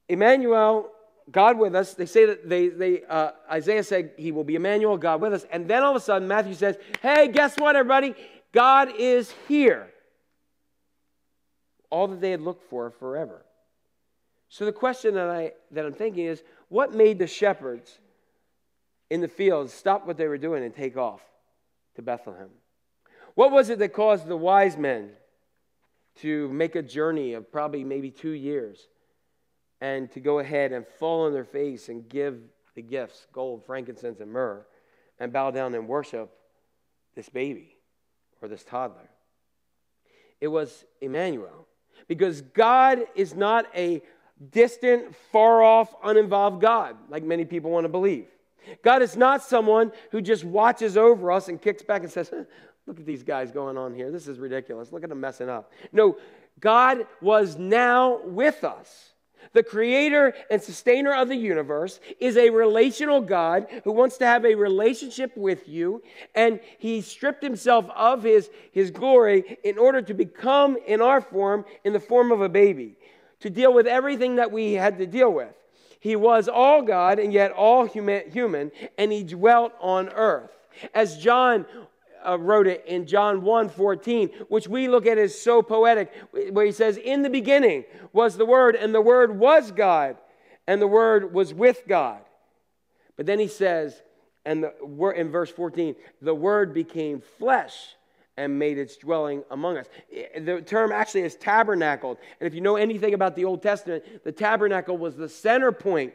[0.10, 0.90] Emmanuel,
[1.32, 1.94] God with us.
[1.94, 5.46] They say that they, they uh, Isaiah said he will be Emmanuel, God with us.
[5.52, 8.14] And then all of a sudden, Matthew says, hey, guess what, everybody?
[8.52, 9.90] God is here.
[11.90, 13.46] All that they had looked for forever.
[14.50, 18.00] So the question that, I, that I'm thinking is, what made the shepherds
[19.10, 21.22] in the fields stop what they were doing and take off?
[21.96, 22.50] To Bethlehem.
[23.36, 25.12] What was it that caused the wise men
[26.18, 28.88] to make a journey of probably maybe two years
[29.82, 32.40] and to go ahead and fall on their face and give
[32.76, 34.66] the gifts gold, frankincense, and myrrh
[35.20, 36.32] and bow down and worship
[37.16, 37.76] this baby
[38.42, 39.10] or this toddler?
[40.40, 41.68] It was Emmanuel.
[42.08, 44.02] Because God is not a
[44.52, 48.28] distant, far off, uninvolved God like many people want to believe.
[48.84, 52.32] God is not someone who just watches over us and kicks back and says,
[52.86, 54.12] Look at these guys going on here.
[54.12, 54.92] This is ridiculous.
[54.92, 55.72] Look at them messing up.
[55.94, 56.18] No,
[56.60, 59.14] God was now with us.
[59.52, 64.46] The creator and sustainer of the universe is a relational God who wants to have
[64.46, 66.02] a relationship with you,
[66.34, 71.66] and he stripped himself of his, his glory in order to become in our form,
[71.84, 72.96] in the form of a baby
[73.42, 75.54] to deal with everything that we had to deal with.
[76.04, 80.52] He was all God and yet all human, and he dwelt on earth.
[80.94, 81.66] As John
[82.28, 86.12] uh, wrote it in John 1 14, which we look at as so poetic,
[86.52, 90.18] where he says, In the beginning was the Word, and the Word was God,
[90.68, 92.20] and the Word was with God.
[93.16, 94.02] But then he says,
[94.44, 97.96] and the, in verse 14, the Word became flesh
[98.38, 99.88] and made its dwelling among us.
[100.12, 102.18] The term actually is tabernacled.
[102.40, 106.14] And if you know anything about the Old Testament, the tabernacle was the center point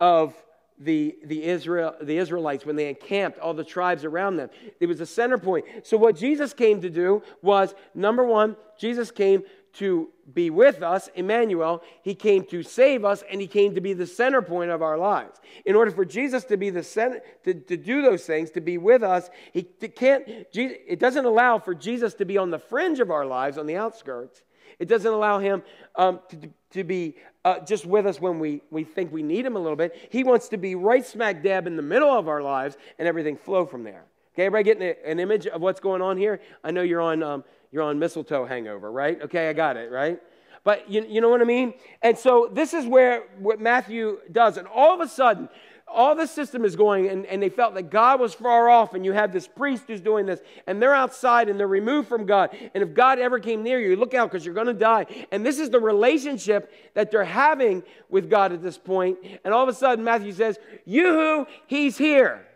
[0.00, 0.34] of
[0.78, 4.50] the, the, Israel, the Israelites when they encamped all the tribes around them.
[4.80, 5.64] It was the center point.
[5.84, 9.44] So, what Jesus came to do was number one, Jesus came
[9.74, 11.82] to be with us, Emmanuel.
[12.02, 14.96] He came to save us, and he came to be the center point of our
[14.96, 15.40] lives.
[15.64, 18.78] In order for Jesus to be the center, to, to do those things, to be
[18.78, 20.26] with us, he can't.
[20.52, 23.66] Jesus, it doesn't allow for Jesus to be on the fringe of our lives, on
[23.66, 24.42] the outskirts.
[24.78, 25.62] It doesn't allow him
[25.96, 29.56] um, to, to be uh, just with us when we, we think we need him
[29.56, 30.08] a little bit.
[30.10, 33.36] He wants to be right smack dab in the middle of our lives and everything
[33.36, 34.04] flow from there.
[34.34, 36.40] Okay, everybody getting an image of what's going on here?
[36.64, 37.44] I know you're on, um,
[37.74, 39.20] you're on mistletoe hangover, right?
[39.20, 40.20] Okay, I got it, right?
[40.62, 41.74] But you, you know what I mean?
[42.02, 44.58] And so this is where what Matthew does.
[44.58, 45.48] And all of a sudden,
[45.88, 49.04] all the system is going, and, and they felt that God was far off, and
[49.04, 52.56] you have this priest who's doing this, and they're outside and they're removed from God.
[52.74, 55.06] And if God ever came near you, look out because you're going to die.
[55.32, 59.18] And this is the relationship that they're having with God at this point.
[59.44, 62.46] And all of a sudden, Matthew says, Yoo-hoo, he's here.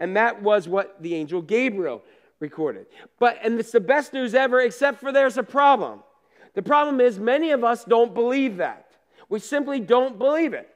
[0.00, 2.02] And that was what the angel Gabriel
[2.40, 2.86] recorded.
[3.18, 6.00] But, and it's the best news ever, except for there's a problem.
[6.54, 8.90] The problem is, many of us don't believe that.
[9.28, 10.68] We simply don't believe it.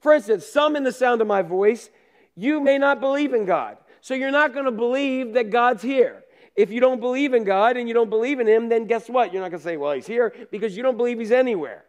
[0.00, 1.90] For instance, some in the sound of my voice,
[2.34, 3.76] you may not believe in God.
[4.00, 6.24] So you're not going to believe that God's here.
[6.56, 9.32] If you don't believe in God and you don't believe in Him, then guess what?
[9.32, 11.84] You're not going to say, well, He's here because you don't believe He's anywhere.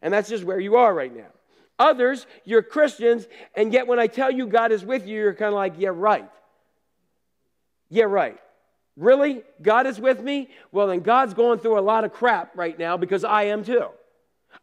[0.00, 1.28] And that's just where you are right now.
[1.78, 5.48] Others, you're Christians, and yet when I tell you God is with you, you're kind
[5.48, 6.28] of like, yeah, right.
[7.88, 8.38] Yeah, right.
[8.98, 9.42] Really?
[9.62, 10.50] God is with me?
[10.72, 13.86] Well, then God's going through a lot of crap right now because I am too.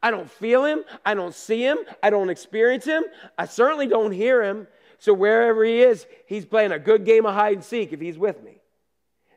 [0.03, 0.83] I don't feel him.
[1.05, 1.77] I don't see him.
[2.03, 3.05] I don't experience him.
[3.37, 4.67] I certainly don't hear him.
[4.99, 8.17] So wherever he is, he's playing a good game of hide and seek if he's
[8.17, 8.59] with me.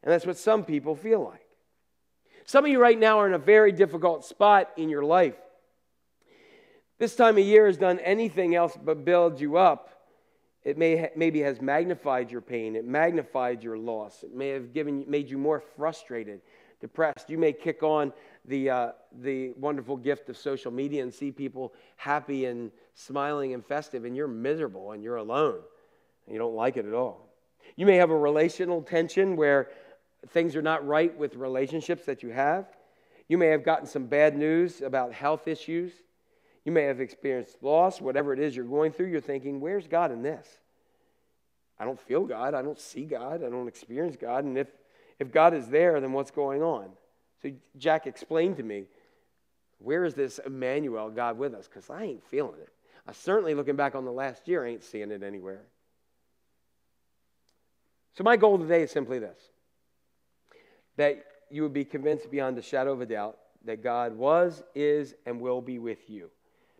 [0.03, 1.47] And that's what some people feel like.
[2.45, 5.37] Some of you right now are in a very difficult spot in your life.
[6.99, 9.98] This time of year has done anything else but build you up.
[10.69, 12.77] It may maybe has magnified your pain.
[12.77, 14.23] It magnified your loss.
[14.23, 16.43] It may have given made you more frustrated,
[16.79, 17.31] depressed.
[17.31, 18.13] You may kick on
[18.45, 18.93] the, uh,
[19.23, 24.15] the wonderful gift of social media and see people happy and smiling and festive, and
[24.15, 25.61] you're miserable and you're alone
[26.27, 27.31] and you don't like it at all.
[27.77, 29.71] You may have a relational tension where
[30.29, 32.67] things are not right with relationships that you have.
[33.27, 35.93] You may have gotten some bad news about health issues.
[36.65, 39.07] You may have experienced loss, whatever it is you're going through.
[39.07, 40.47] You're thinking, where's God in this?
[41.79, 42.55] I don't feel God.
[42.55, 43.45] I don't see God.
[43.45, 44.45] I don't experience God.
[44.45, 44.69] And if,
[45.19, 46.91] if God is there, then what's going on?
[47.43, 48.85] So Jack explained to me,
[49.79, 51.69] where is this Emmanuel, God with us?
[51.69, 52.73] Because I ain't feeling it.
[53.07, 55.63] I certainly, looking back on the last year, ain't seeing it anywhere.
[58.15, 59.39] So my goal today is simply this
[60.97, 65.15] that you would be convinced beyond a shadow of a doubt that God was, is,
[65.25, 66.29] and will be with you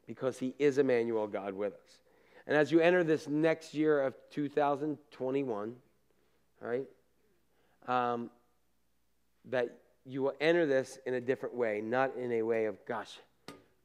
[0.09, 2.01] because he is Emmanuel, God with us.
[2.49, 5.77] And as you enter this next year of 2021,
[6.63, 6.87] all right,
[7.87, 8.31] um,
[9.51, 13.19] that you will enter this in a different way, not in a way of, gosh,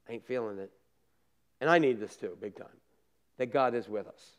[0.07, 0.71] I ain't feeling it.
[1.59, 2.67] And I need this too, big time.
[3.37, 4.37] That God is with us.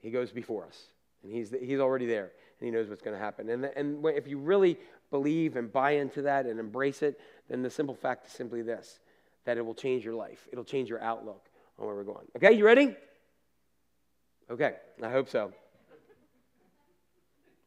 [0.00, 0.86] He goes before us,
[1.22, 3.50] and He's, he's already there, and He knows what's going to happen.
[3.50, 4.78] And, and if you really
[5.10, 7.20] believe and buy into that and embrace it,
[7.50, 8.98] then the simple fact is simply this
[9.44, 12.26] that it will change your life, it'll change your outlook on where we're going.
[12.36, 12.94] Okay, you ready?
[14.50, 15.52] Okay, I hope so.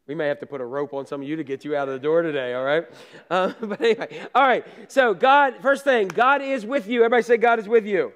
[0.08, 1.88] We may have to put a rope on some of you to get you out
[1.88, 2.86] of the door today, all right?
[3.30, 4.66] Uh, but anyway, all right.
[4.92, 7.02] So, God, first thing, God is with you.
[7.02, 8.12] Everybody say, God is with you.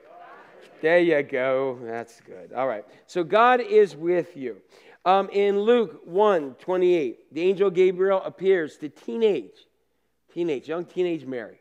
[0.81, 1.79] There you go.
[1.81, 2.53] That's good.
[2.53, 2.83] All right.
[3.07, 4.57] So, God is with you.
[5.05, 9.67] Um, in Luke 1 28, the angel Gabriel appears to teenage,
[10.33, 11.59] teenage, young teenage Mary.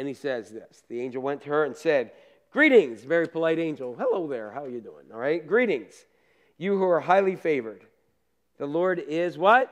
[0.00, 2.12] And he says this The angel went to her and said,
[2.52, 3.94] Greetings, very polite angel.
[3.98, 4.50] Hello there.
[4.50, 5.04] How are you doing?
[5.12, 5.46] All right.
[5.46, 5.92] Greetings,
[6.56, 7.84] you who are highly favored.
[8.56, 9.70] The Lord is what?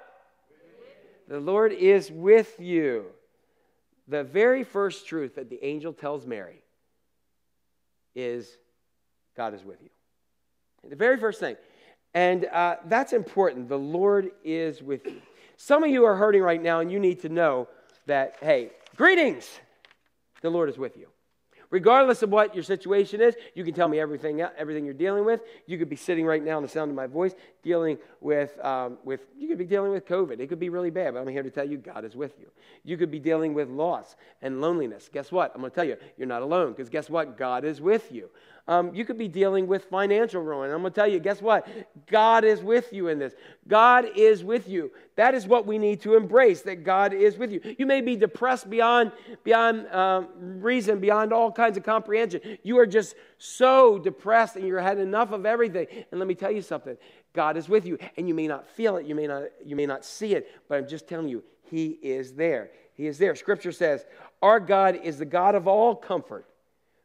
[1.28, 3.06] The Lord is with you.
[4.06, 6.62] The very first truth that the angel tells Mary
[8.14, 8.58] is
[9.34, 9.88] God is with you.
[10.90, 11.56] The very first thing.
[12.12, 13.70] And uh, that's important.
[13.70, 15.22] The Lord is with you.
[15.56, 17.66] Some of you are hurting right now, and you need to know
[18.04, 19.48] that, hey, greetings.
[20.42, 21.08] The Lord is with you.
[21.70, 25.42] Regardless of what your situation is, you can tell me everything, everything you're dealing with.
[25.66, 28.96] You could be sitting right now in the sound of my voice, dealing with, um,
[29.04, 30.40] with, you could be dealing with COVID.
[30.40, 32.50] It could be really bad, but I'm here to tell you God is with you.
[32.84, 35.10] You could be dealing with loss and loneliness.
[35.12, 35.52] Guess what?
[35.54, 37.36] I'm going to tell you, you're not alone, because guess what?
[37.36, 38.30] God is with you.
[38.68, 40.70] Um, you could be dealing with financial ruin.
[40.70, 41.66] I'm going to tell you, guess what?
[42.06, 43.32] God is with you in this.
[43.66, 44.90] God is with you.
[45.16, 47.62] That is what we need to embrace, that God is with you.
[47.78, 49.12] You may be depressed beyond,
[49.42, 50.28] beyond um,
[50.60, 52.58] reason, beyond all kinds of comprehension.
[52.62, 55.86] You are just so depressed and you're had enough of everything.
[56.10, 56.98] And let me tell you something
[57.32, 57.96] God is with you.
[58.18, 60.76] And you may not feel it, you may not, you may not see it, but
[60.76, 62.70] I'm just telling you, He is there.
[62.92, 63.34] He is there.
[63.34, 64.04] Scripture says,
[64.42, 66.44] Our God is the God of all comfort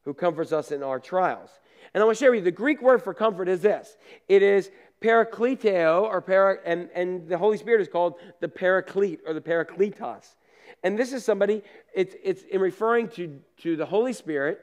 [0.06, 1.50] who comforts us in our trials.
[1.94, 3.98] And I want to share with you the Greek word for comfort is this
[4.28, 9.34] it is parakleteo, or para, and, and the Holy Spirit is called the paraclete or
[9.34, 10.36] the parakletos.
[10.84, 11.62] And this is somebody,
[11.94, 14.60] it's, it's in referring to, to the Holy Spirit,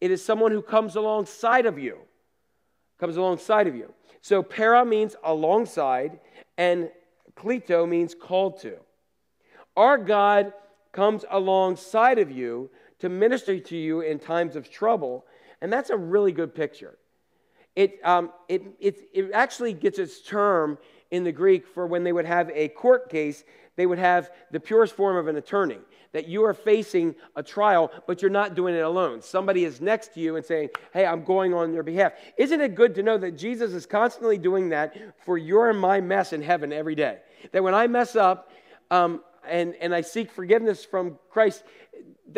[0.00, 1.98] it is someone who comes alongside of you.
[2.98, 3.92] Comes alongside of you.
[4.22, 6.18] So para means alongside,
[6.58, 6.90] and
[7.36, 8.76] kleto means called to.
[9.76, 10.52] Our God
[10.92, 12.70] comes alongside of you
[13.06, 15.24] to minister to you in times of trouble.
[15.60, 16.98] And that's a really good picture.
[17.76, 20.76] It, um, it, it, it actually gets its term
[21.10, 23.44] in the Greek for when they would have a court case,
[23.76, 25.78] they would have the purest form of an attorney.
[26.12, 29.20] That you are facing a trial, but you're not doing it alone.
[29.20, 32.14] Somebody is next to you and saying, Hey, I'm going on your behalf.
[32.38, 36.00] Isn't it good to know that Jesus is constantly doing that for your and my
[36.00, 37.18] mess in heaven every day?
[37.52, 38.50] That when I mess up,
[38.90, 41.64] um, and, and I seek forgiveness from Christ,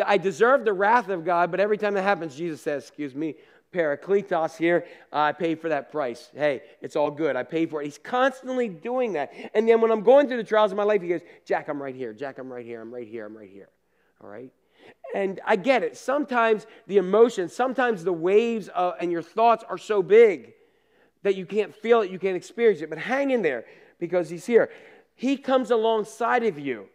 [0.05, 3.35] I deserve the wrath of God, but every time that happens, Jesus says, Excuse me,
[3.73, 6.31] Parakletos here, I paid for that price.
[6.33, 7.35] Hey, it's all good.
[7.35, 7.85] I paid for it.
[7.85, 9.31] He's constantly doing that.
[9.53, 11.81] And then when I'm going through the trials of my life, he goes, Jack, I'm
[11.81, 12.13] right here.
[12.13, 12.81] Jack, I'm right here.
[12.81, 13.25] I'm right here.
[13.25, 13.69] I'm right here.
[14.23, 14.51] All right?
[15.13, 15.97] And I get it.
[15.97, 20.53] Sometimes the emotions, sometimes the waves uh, and your thoughts are so big
[21.21, 22.89] that you can't feel it, you can't experience it.
[22.89, 23.65] But hang in there
[23.99, 24.71] because he's here.
[25.15, 26.87] He comes alongside of you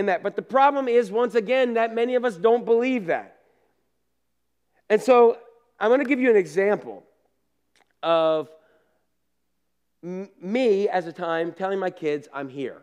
[0.00, 0.24] in that.
[0.24, 3.36] But the problem is, once again, that many of us don't believe that.
[4.88, 5.38] And so
[5.78, 7.04] I'm going to give you an example
[8.02, 8.48] of
[10.02, 12.82] me as a time telling my kids, I'm here.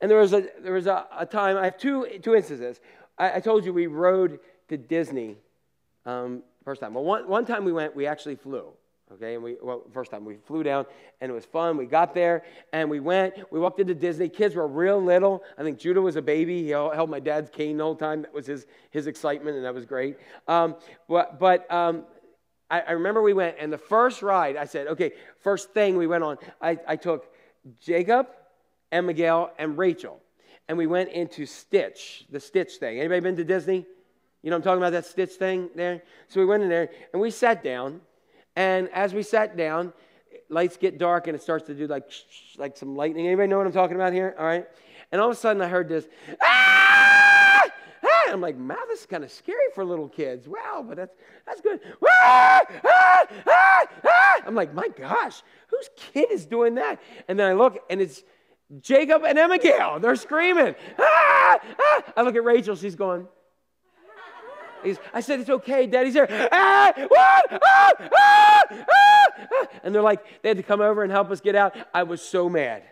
[0.00, 2.80] And there was a, there was a, a time, I have two, two instances.
[3.16, 5.36] I, I told you we rode to Disney
[6.04, 6.94] um, first time.
[6.94, 8.72] Well, one, one time we went, we actually flew.
[9.12, 10.86] Okay, and we, well, first time we flew down
[11.20, 11.76] and it was fun.
[11.76, 14.28] We got there and we went, we walked into Disney.
[14.28, 15.42] Kids were real little.
[15.58, 16.62] I think Judah was a baby.
[16.62, 18.22] He held my dad's cane the whole time.
[18.22, 20.16] That was his, his excitement and that was great.
[20.46, 20.76] Um,
[21.08, 22.04] but but um,
[22.70, 26.06] I, I, remember we went and the first ride, I said, okay, first thing we
[26.06, 27.26] went on, I, I took
[27.80, 28.28] Jacob
[28.92, 30.20] and Miguel and Rachel.
[30.68, 33.00] And we went into Stitch, the Stitch thing.
[33.00, 33.86] Anybody been to Disney?
[34.42, 36.00] You know I'm talking about, that Stitch thing there?
[36.28, 38.02] So we went in there and we sat down
[38.56, 39.92] and as we sat down,
[40.48, 42.10] lights get dark and it starts to do like
[42.58, 43.26] like some lightning.
[43.26, 44.34] Anybody know what I'm talking about here?
[44.38, 44.66] All right.
[45.12, 46.06] And all of a sudden I heard this.
[46.42, 47.62] Ah!
[48.04, 48.22] ah!
[48.28, 50.46] I'm like, man, this is kind of scary for little kids.
[50.46, 51.14] Wow, but that's
[51.46, 51.80] that's good.
[52.06, 52.60] Ah!
[52.84, 53.26] Ah!
[53.46, 53.86] Ah!
[54.04, 54.40] Ah!
[54.46, 57.00] I'm like, my gosh, whose kid is doing that?
[57.28, 58.22] And then I look and it's
[58.80, 59.98] Jacob and Abigail.
[60.00, 60.74] They're screaming.
[60.98, 61.60] Ah!
[61.78, 62.02] Ah!
[62.16, 62.76] I look at Rachel.
[62.76, 63.26] She's going.
[64.82, 66.28] He's, I said, It's okay, Daddy's here.
[66.52, 66.92] Ah?
[66.96, 71.54] Ah, ah, ah, and they're like, they had to come over and help us get
[71.54, 71.74] out.
[71.94, 72.82] I was so mad.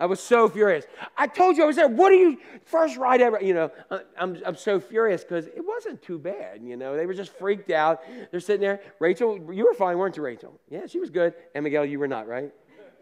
[0.00, 0.86] I was so furious.
[1.16, 1.86] I told you I was there.
[1.86, 3.38] What are you, first ride ever?
[3.42, 3.70] You know,
[4.18, 6.62] I'm, I'm so furious because it wasn't too bad.
[6.62, 8.00] You know, they were just freaked out.
[8.30, 8.80] They're sitting there.
[8.98, 10.58] Rachel, you were fine, weren't you, Rachel?
[10.70, 11.34] Yeah, she was good.
[11.54, 12.50] And Miguel, you were not, right?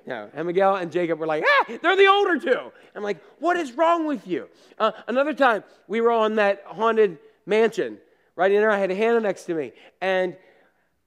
[0.07, 0.29] No.
[0.35, 2.73] And Miguel and Jacob were like, ah, they're the older two.
[2.97, 4.49] I'm like, what is wrong with you?
[4.77, 7.99] Uh, another time, we were on that haunted mansion
[8.39, 8.71] right in there.
[8.71, 9.73] I had Hannah next to me.
[10.01, 10.37] And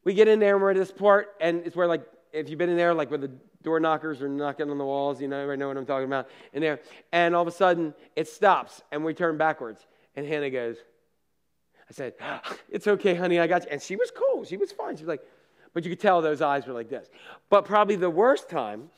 [0.04, 2.04] we get in there and we're at this part, and it's where, like,
[2.34, 3.32] if you've been in there, like where the
[3.64, 6.30] door knockers are knocking on the walls, you know, everybody know what I'm talking about
[6.54, 6.80] in there.
[7.12, 9.86] And all of a sudden, it stops, and we turn backwards.
[10.16, 10.76] And Hannah goes,
[11.90, 12.14] I said,
[12.70, 13.70] It's okay, honey, I got you.
[13.72, 14.44] And she was cool.
[14.44, 14.98] She was fine.
[14.98, 15.24] She was like,
[15.74, 17.08] but you could tell those eyes were like this.
[17.50, 18.90] But probably the worst time,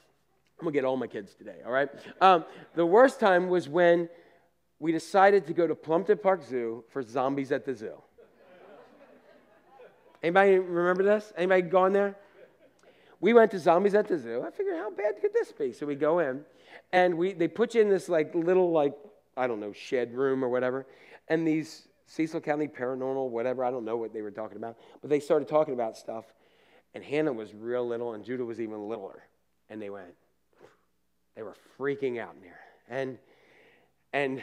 [0.60, 1.90] I'm gonna get all my kids today, all right?
[2.20, 4.10] Um, the worst time was when
[4.80, 8.02] we decided to go to Plumpton Park Zoo for Zombies at the Zoo.
[10.24, 11.34] Anybody remember this?
[11.36, 12.16] Anybody gone there?
[13.20, 14.44] We went to Zombies at the Zoo.
[14.46, 15.74] I figured, how bad could this be?
[15.74, 16.42] So we go in,
[16.92, 18.94] and we they put you in this like little like
[19.36, 20.86] I don't know shed room or whatever,
[21.28, 25.10] and these Cecil County Paranormal whatever I don't know what they were talking about, but
[25.10, 26.26] they started talking about stuff,
[26.94, 29.24] and Hannah was real little and Judah was even littler,
[29.70, 30.14] and they went,
[31.36, 32.60] they were freaking out in there,
[32.90, 33.18] and
[34.14, 34.42] and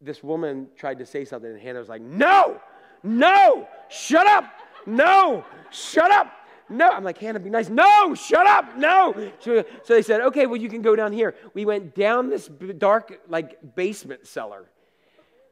[0.00, 2.60] this woman tried to say something, and Hannah was like, no.
[3.02, 4.44] No, shut up.
[4.86, 6.32] No, shut up.
[6.68, 6.88] No.
[6.88, 7.68] I'm like, Hannah, be nice.
[7.68, 8.76] No, shut up.
[8.76, 9.30] No.
[9.40, 11.34] So they said, okay, well, you can go down here.
[11.54, 14.68] We went down this dark, like, basement cellar.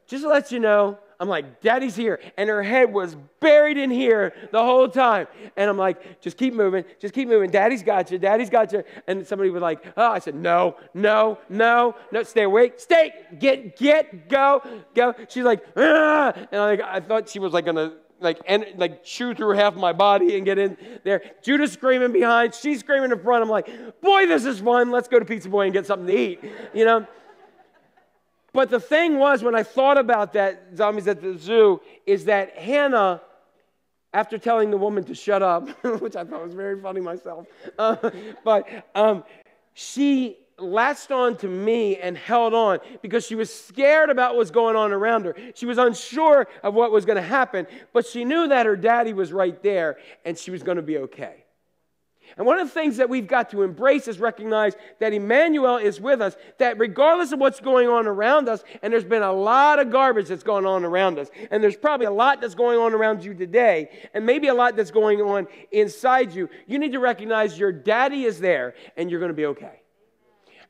[0.09, 2.19] Just to let you know, I'm like, Daddy's here.
[2.35, 5.27] And her head was buried in here the whole time.
[5.55, 7.51] And I'm like, just keep moving, just keep moving.
[7.51, 8.83] Daddy's got you, Daddy's got you.
[9.05, 13.77] And somebody was like, oh, I said, no, no, no, no, stay awake, stay, get,
[13.77, 14.63] get, go,
[14.95, 15.13] go.
[15.27, 16.31] She's like, ah.
[16.35, 19.75] and I'm like, I thought she was like gonna like and like chew through half
[19.75, 21.21] my body and get in there.
[21.43, 23.43] Judah's screaming behind, she's screaming in front.
[23.43, 24.91] I'm like, boy, this is fun.
[24.91, 26.43] Let's go to Pizza Boy and get something to eat.
[26.73, 27.07] You know?
[28.53, 32.57] But the thing was, when I thought about that, zombies at the zoo, is that
[32.57, 33.21] Hannah,
[34.11, 35.69] after telling the woman to shut up,
[36.01, 37.45] which I thought was very funny myself,
[37.77, 37.95] uh,
[38.43, 39.23] but um,
[39.73, 44.51] she latched on to me and held on because she was scared about what was
[44.51, 45.35] going on around her.
[45.55, 49.13] She was unsure of what was going to happen, but she knew that her daddy
[49.13, 51.45] was right there and she was going to be okay.
[52.37, 55.99] And one of the things that we've got to embrace is recognize that Emmanuel is
[55.99, 59.79] with us, that regardless of what's going on around us, and there's been a lot
[59.79, 62.93] of garbage that's going on around us, and there's probably a lot that's going on
[62.93, 66.99] around you today, and maybe a lot that's going on inside you, you need to
[66.99, 69.81] recognize your daddy is there and you're going to be okay.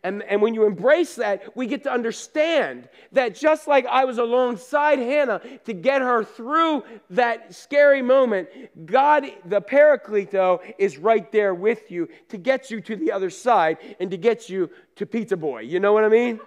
[0.03, 4.17] And, and when you embrace that, we get to understand that just like I was
[4.17, 8.47] alongside Hannah to get her through that scary moment,
[8.85, 13.77] God, the Paracleto, is right there with you to get you to the other side
[13.99, 15.61] and to get you to Pizza Boy.
[15.61, 16.39] You know what I mean?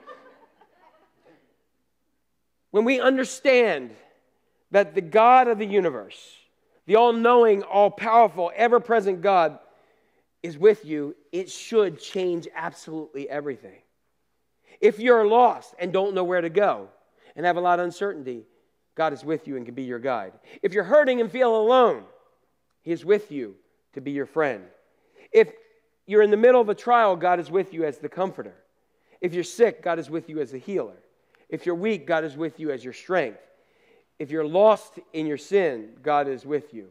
[2.70, 3.90] When we understand
[4.70, 6.18] that the God of the universe,
[6.86, 9.58] the all knowing, all powerful, ever present God,
[10.42, 13.80] is with you, it should change absolutely everything.
[14.80, 16.88] If you're lost and don't know where to go
[17.34, 18.44] and have a lot of uncertainty,
[18.94, 20.34] God is with you and can be your guide.
[20.62, 22.04] If you're hurting and feel alone,
[22.82, 23.54] He is with you
[23.94, 24.64] to be your friend.
[25.32, 25.52] If
[26.06, 28.54] you're in the middle of a trial, God is with you as the comforter.
[29.20, 30.96] If you're sick, God is with you as the healer.
[31.48, 33.38] If you're weak, God is with you as your strength.
[34.18, 36.88] If you're lost in your sin, God is with you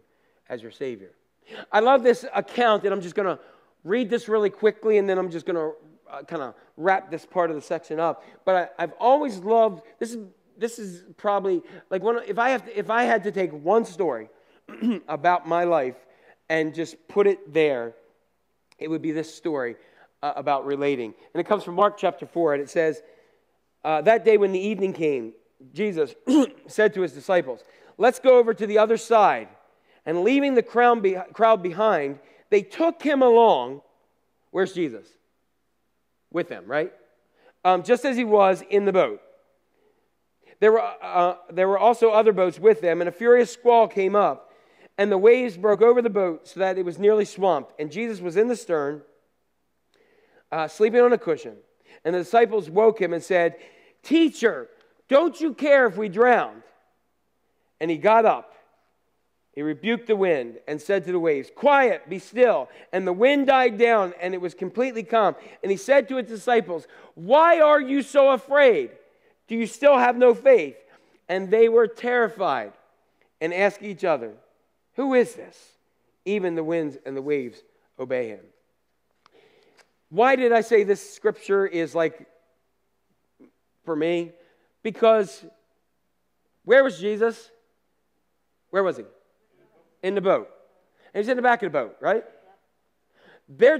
[0.50, 1.12] as your Savior.
[1.72, 3.42] I love this account, and I'm just going to
[3.84, 5.74] read this really quickly, and then I'm just going to
[6.10, 8.24] uh, kind of wrap this part of the section up.
[8.46, 10.12] But I, have always loved this.
[10.12, 10.26] Is
[10.58, 12.20] this is probably like one.
[12.28, 14.30] If I have to, if I had to take one story
[15.08, 15.96] about my life
[16.50, 17.94] and just put it there,
[18.78, 19.76] it would be this story
[20.22, 23.02] uh, about relating, and it comes from Mark chapter four, and it says,
[23.84, 25.34] uh, "That day when the evening came,
[25.74, 26.14] Jesus
[26.68, 27.64] said to his disciples."
[28.02, 29.48] Let's go over to the other side.
[30.08, 32.20] And leaving the crowd behind,
[32.52, 33.82] they took him along.
[34.52, 35.08] Where's Jesus?
[36.32, 36.94] With them, right?
[37.66, 39.22] Um, just as he was in the boat.
[40.60, 44.16] There were, uh, there were also other boats with them, and a furious squall came
[44.16, 44.52] up,
[44.98, 47.74] and the waves broke over the boat so that it was nearly swamped.
[47.80, 49.02] And Jesus was in the stern,
[50.52, 51.56] uh, sleeping on a cushion.
[52.06, 53.56] And the disciples woke him and said,
[54.04, 54.68] Teacher,
[55.08, 56.64] don't you care if we drowned?
[57.80, 58.51] And he got up
[59.54, 62.70] he rebuked the wind and said to the waves, Quiet, be still.
[62.94, 65.36] And the wind died down, and it was completely calm.
[65.62, 68.92] And he said to his disciples, Why are you so afraid?
[69.48, 70.78] Do you still have no faith?
[71.28, 72.72] And they were terrified
[73.42, 74.34] and asked each other,
[74.96, 75.74] Who is this?
[76.24, 77.62] Even the winds and the waves
[78.00, 78.46] obey him.
[80.10, 82.26] Why did I say this scripture is like
[83.84, 84.32] for me?
[84.82, 85.44] Because
[86.64, 87.50] where was Jesus?
[88.70, 89.04] Where was he?
[90.04, 90.50] In the boat.
[91.14, 92.24] And he's in the back of the boat, right?
[93.50, 93.76] There,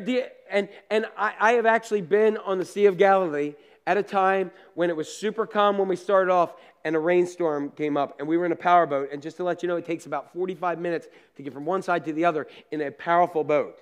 [0.50, 3.54] and and I, I have actually been on the Sea of Galilee
[3.88, 6.54] at a time when it was super calm when we started off
[6.84, 9.10] and a rainstorm came up and we were in a power boat.
[9.12, 11.82] And just to let you know it takes about 45 minutes to get from one
[11.82, 13.80] side to the other in a powerful boat.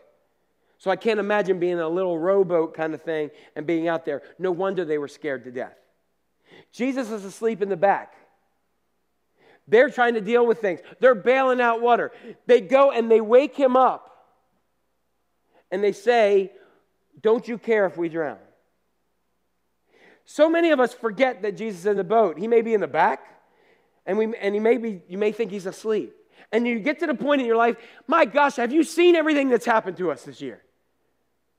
[0.77, 4.05] So i can't imagine being in a little rowboat kind of thing and being out
[4.05, 4.21] there.
[4.37, 5.75] No wonder they were scared to death.
[6.71, 8.13] Jesus is asleep in the back
[9.69, 10.79] they're trying to deal with things.
[10.99, 12.11] They're bailing out water.
[12.47, 14.09] They go and they wake him up
[15.71, 16.51] and they say,
[17.21, 18.37] Don't you care if we drown?
[20.25, 22.37] So many of us forget that Jesus is in the boat.
[22.37, 23.25] He may be in the back,
[24.05, 26.13] and, we, and he may be, you may think he's asleep.
[26.51, 29.49] And you get to the point in your life, my gosh, have you seen everything
[29.49, 30.61] that's happened to us this year?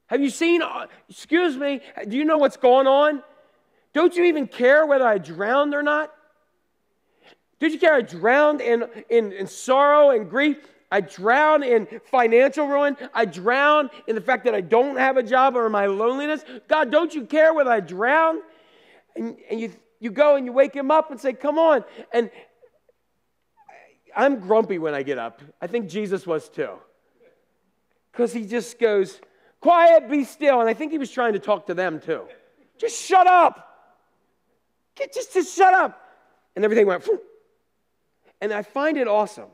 [0.07, 3.23] Have you seen, uh, excuse me, do you know what's going on?
[3.93, 6.13] Don't you even care whether I drowned or not?
[7.61, 7.95] Did you care?
[7.95, 10.57] I drowned in, in, in sorrow and grief.
[10.91, 12.97] I drown in financial ruin.
[13.15, 16.43] I drown in the fact that I don't have a job or my loneliness.
[16.67, 18.41] God, don't you care whether I drown?
[19.15, 21.85] And, and you, you go and you wake him up and say, Come on.
[22.13, 22.31] And
[24.17, 25.43] I'm grumpy when I get up.
[25.61, 26.73] I think Jesus was too.
[28.11, 29.21] Because he just goes,
[29.61, 30.61] Quiet, be still.
[30.61, 32.23] And I think he was trying to talk to them too.
[32.79, 33.67] Just shut up.
[34.97, 36.01] Get, just, just shut up.
[36.57, 37.21] And everything went, Phew.
[38.41, 39.51] And I find it awesome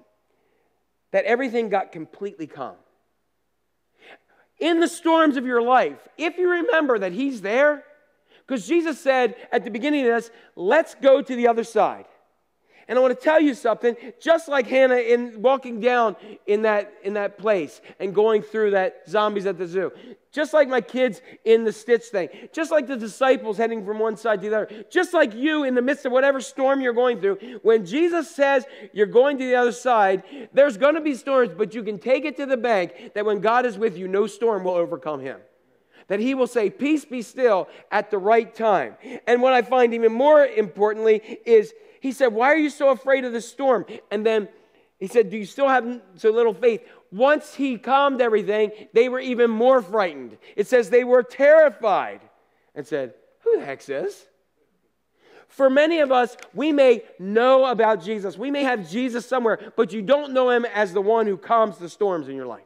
[1.13, 2.77] that everything got completely calm.
[4.59, 7.85] In the storms of your life, if you remember that he's there,
[8.47, 12.07] because Jesus said at the beginning of this, let's go to the other side.
[12.89, 16.15] And I want to tell you something, just like Hannah in walking down
[16.47, 19.91] in that, in that place and going through that zombies at the zoo,
[20.31, 24.17] just like my kids in the Stitch thing, just like the disciples heading from one
[24.17, 27.21] side to the other, just like you in the midst of whatever storm you're going
[27.21, 30.23] through, when Jesus says you're going to the other side,
[30.53, 33.41] there's going to be storms, but you can take it to the bank that when
[33.41, 35.41] God is with you, no storm will overcome him
[36.09, 38.97] that he will say, Peace be still at the right time.
[39.27, 43.25] And what I find even more importantly is he said, Why are you so afraid
[43.25, 43.87] of the storm?
[44.11, 44.49] And then
[44.99, 46.83] he said, Do you still have so little faith?
[47.13, 50.37] Once he calmed everything, they were even more frightened.
[50.57, 52.21] It says they were terrified
[52.75, 54.27] and said, Who the heck's this?
[55.49, 58.37] For many of us, we may know about Jesus.
[58.37, 61.79] We may have Jesus somewhere, but you don't know him as the one who calms
[61.79, 62.65] the storms in your life.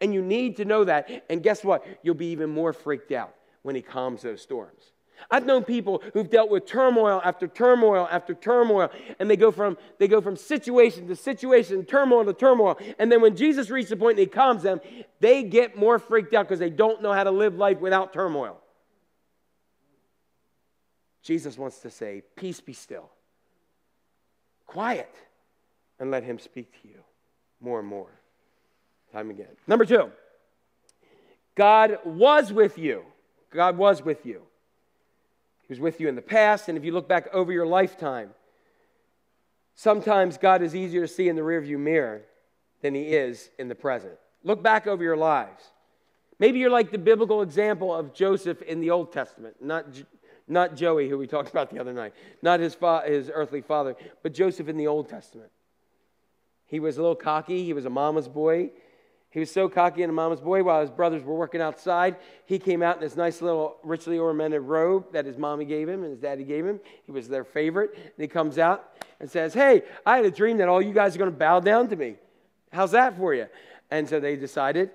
[0.00, 1.24] And you need to know that.
[1.30, 1.86] And guess what?
[2.02, 4.92] You'll be even more freaked out when he calms those storms.
[5.30, 9.78] I've known people who've dealt with turmoil after turmoil after turmoil, and they go from
[9.98, 12.78] they go from situation to situation, turmoil to turmoil.
[12.98, 14.80] And then when Jesus reaches the point and he calms them,
[15.20, 18.58] they get more freaked out because they don't know how to live life without turmoil.
[21.22, 23.10] Jesus wants to say, Peace be still.
[24.66, 25.12] Quiet.
[25.98, 27.00] And let him speak to you
[27.60, 28.15] more and more.
[29.16, 29.56] Time again.
[29.66, 30.12] Number two,
[31.54, 33.02] God was with you.
[33.50, 34.42] God was with you.
[35.62, 38.34] He was with you in the past, and if you look back over your lifetime,
[39.74, 42.24] sometimes God is easier to see in the rearview mirror
[42.82, 44.12] than he is in the present.
[44.44, 45.64] Look back over your lives.
[46.38, 49.86] Maybe you're like the biblical example of Joseph in the Old Testament, not,
[50.46, 52.12] not Joey, who we talked about the other night,
[52.42, 55.50] not his, fa- his earthly father, but Joseph in the Old Testament.
[56.66, 58.72] He was a little cocky, he was a mama's boy,
[59.30, 62.16] he was so cocky and a mama's boy while his brothers were working outside.
[62.46, 66.02] He came out in this nice little richly ornamented robe that his mommy gave him
[66.02, 66.80] and his daddy gave him.
[67.04, 67.90] He was their favorite.
[67.94, 71.14] And he comes out and says, Hey, I had a dream that all you guys
[71.14, 72.16] are going to bow down to me.
[72.72, 73.46] How's that for you?
[73.90, 74.90] And so they decided,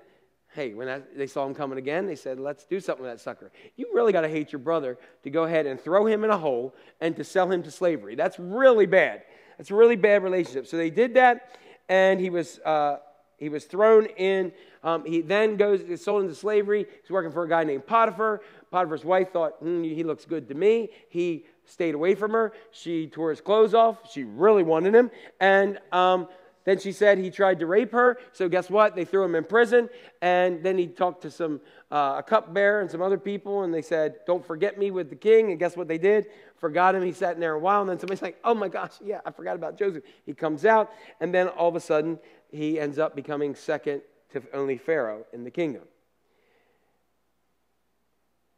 [0.54, 3.20] hey, when that, they saw him coming again, they said, let's do something with that
[3.20, 3.50] sucker.
[3.76, 6.36] You really got to hate your brother to go ahead and throw him in a
[6.36, 8.14] hole and to sell him to slavery.
[8.14, 9.22] That's really bad.
[9.56, 10.66] That's a really bad relationship.
[10.66, 11.58] So they did that,
[11.88, 12.58] and he was.
[12.60, 12.96] Uh,
[13.42, 14.52] he was thrown in.
[14.84, 16.86] Um, he then goes, is sold into slavery.
[17.02, 18.40] He's working for a guy named Potiphar.
[18.70, 20.90] Potiphar's wife thought, hmm, he looks good to me.
[21.08, 22.52] He stayed away from her.
[22.70, 24.12] She tore his clothes off.
[24.12, 25.10] She really wanted him.
[25.40, 26.28] And um,
[26.64, 28.18] then she said he tried to rape her.
[28.32, 28.94] So guess what?
[28.94, 29.88] They threw him in prison.
[30.20, 31.60] And then he talked to some
[31.92, 35.16] uh, a cupbearer and some other people, and they said, "Don't forget me with the
[35.16, 36.26] king." And guess what they did?
[36.56, 37.02] Forgot him.
[37.02, 39.30] He sat in there a while, and then somebody's like, "Oh my gosh, yeah, I
[39.30, 40.90] forgot about Joseph." He comes out,
[41.20, 42.18] and then all of a sudden
[42.52, 45.82] he ends up becoming second to only Pharaoh in the kingdom.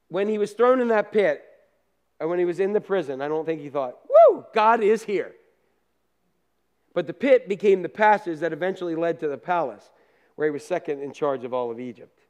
[0.08, 1.42] When he was thrown in that pit,
[2.20, 5.02] or when he was in the prison, I don't think he thought, woo, God is
[5.04, 5.32] here.
[6.92, 9.90] But the pit became the passage that eventually led to the palace,
[10.36, 12.20] where he was second in charge of all of Egypt.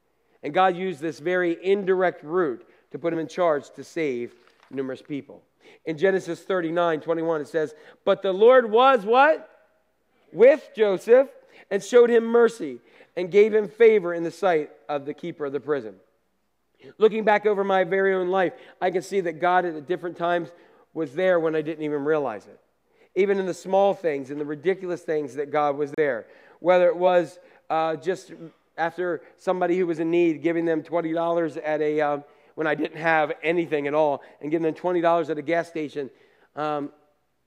[0.42, 4.34] And God used this very indirect route to put him in charge to save
[4.70, 5.42] numerous people.
[5.86, 9.50] In Genesis 39 21, it says, But the Lord was what?
[10.32, 11.28] With Joseph
[11.70, 12.78] and showed him mercy
[13.16, 15.94] and gave him favor in the sight of the keeper of the prison.
[16.98, 20.50] Looking back over my very own life, I can see that God at different times
[20.92, 22.60] was there when I didn't even realize it.
[23.16, 26.26] Even in the small things and the ridiculous things that God was there.
[26.60, 27.38] Whether it was
[27.70, 28.32] uh, just
[28.76, 32.24] after somebody who was in need, giving them $20 at a, um,
[32.54, 36.10] when I didn't have anything at all, and giving them $20 at a gas station
[36.56, 36.90] um,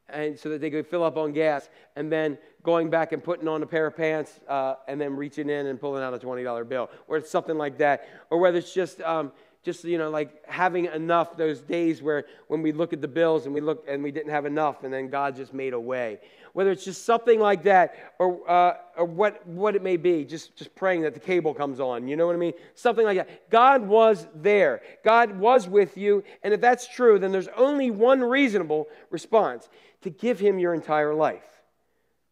[0.09, 3.47] and so that they could fill up on gas, and then going back and putting
[3.47, 6.43] on a pair of pants, uh, and then reaching in and pulling out a twenty
[6.43, 9.31] dollar bill, or it's something like that, or whether it's just um,
[9.63, 13.45] just you know like having enough those days where when we look at the bills
[13.45, 16.19] and we look and we didn't have enough, and then God just made a way.
[16.57, 20.55] Whether it's just something like that, or uh, or what what it may be, just
[20.55, 22.07] just praying that the cable comes on.
[22.07, 22.53] You know what I mean?
[22.73, 23.51] Something like that.
[23.51, 24.81] God was there.
[25.05, 29.69] God was with you, and if that's true, then there's only one reasonable response
[30.01, 31.45] to give Him your entire life.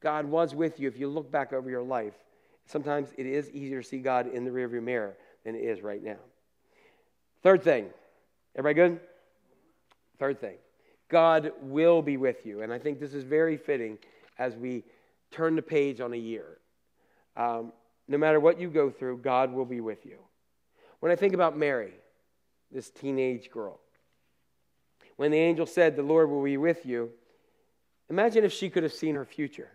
[0.02, 2.16] God was with you if you look back over your life.
[2.66, 6.04] Sometimes it is easier to see God in the rearview mirror than it is right
[6.04, 6.18] now.
[7.44, 7.92] Third thing.
[8.56, 9.00] Everybody good?
[10.18, 10.56] Third thing.
[11.10, 12.64] God will be with you.
[12.64, 14.00] And I think this is very fitting
[14.38, 14.84] as we
[15.32, 16.58] turn the page on a year.
[17.36, 17.74] Um,
[18.08, 20.18] no matter what you go through, God will be with you.
[21.00, 21.94] When I think about Mary,
[22.72, 23.80] this teenage girl,
[25.18, 27.12] when the angel said, The Lord will be with you,
[28.10, 29.70] imagine if she could have seen her future.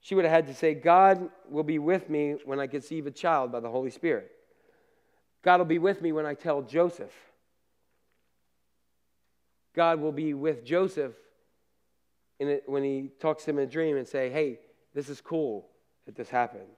[0.00, 3.10] She would have had to say, God will be with me when I conceive a
[3.10, 4.30] child by the Holy Spirit.
[5.42, 7.12] God will be with me when I tell Joseph.
[9.74, 11.14] God will be with Joseph
[12.46, 14.60] it, when he talks to him in a dream and say, hey,
[14.94, 15.66] this is cool
[16.06, 16.68] that this happened.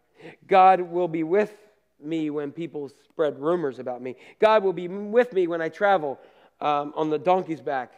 [0.47, 1.55] God will be with
[2.03, 4.17] me when people spread rumors about me.
[4.39, 6.19] God will be with me when I travel
[6.61, 7.93] um, on the donkey's back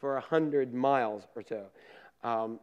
[0.00, 1.64] for a hundred miles or so
[2.24, 2.60] um,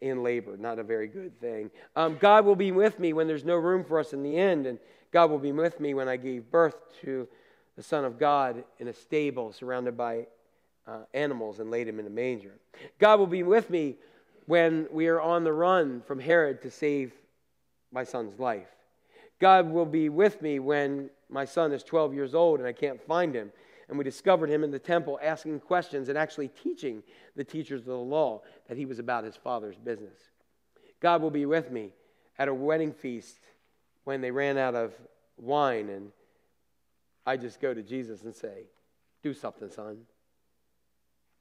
[0.00, 0.56] in labor.
[0.56, 1.70] Not a very good thing.
[1.96, 4.66] Um, God will be with me when there's no room for us in the end,
[4.66, 4.78] and
[5.12, 7.28] God will be with me when I gave birth to
[7.76, 10.26] the Son of God in a stable surrounded by
[10.90, 12.58] uh, animals and laid him in a manger.
[12.98, 13.96] God will be with me
[14.46, 17.12] when we are on the run from Herod to save
[17.92, 18.68] my son's life.
[19.40, 23.00] God will be with me when my son is 12 years old and I can't
[23.00, 23.52] find him.
[23.88, 27.02] And we discovered him in the temple asking questions and actually teaching
[27.36, 30.18] the teachers of the law that he was about his father's business.
[31.00, 31.92] God will be with me
[32.38, 33.38] at a wedding feast
[34.04, 34.92] when they ran out of
[35.36, 36.10] wine and
[37.26, 38.64] I just go to Jesus and say,
[39.22, 39.98] Do something, son.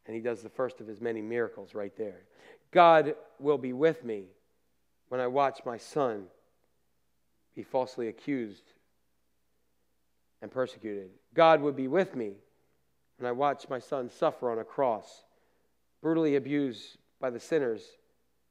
[0.10, 2.22] And he does the first of his many miracles right there.
[2.72, 4.24] God will be with me
[5.10, 6.26] when I watch my son
[7.56, 8.64] be falsely accused
[10.42, 11.12] and persecuted.
[11.36, 12.32] God would be with me
[13.20, 15.26] when I watch my son suffer on a cross,
[16.02, 17.84] brutally abused by the sinners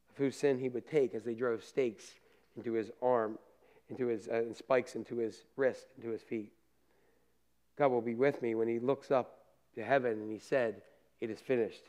[0.09, 2.13] of whose sin he would take as they drove stakes
[2.55, 3.37] into his arm,
[3.89, 6.53] into his uh, and spikes into his wrist, into his feet.
[7.77, 9.39] God will be with me when he looks up
[9.75, 10.83] to heaven and he said,
[11.21, 11.83] It is finished.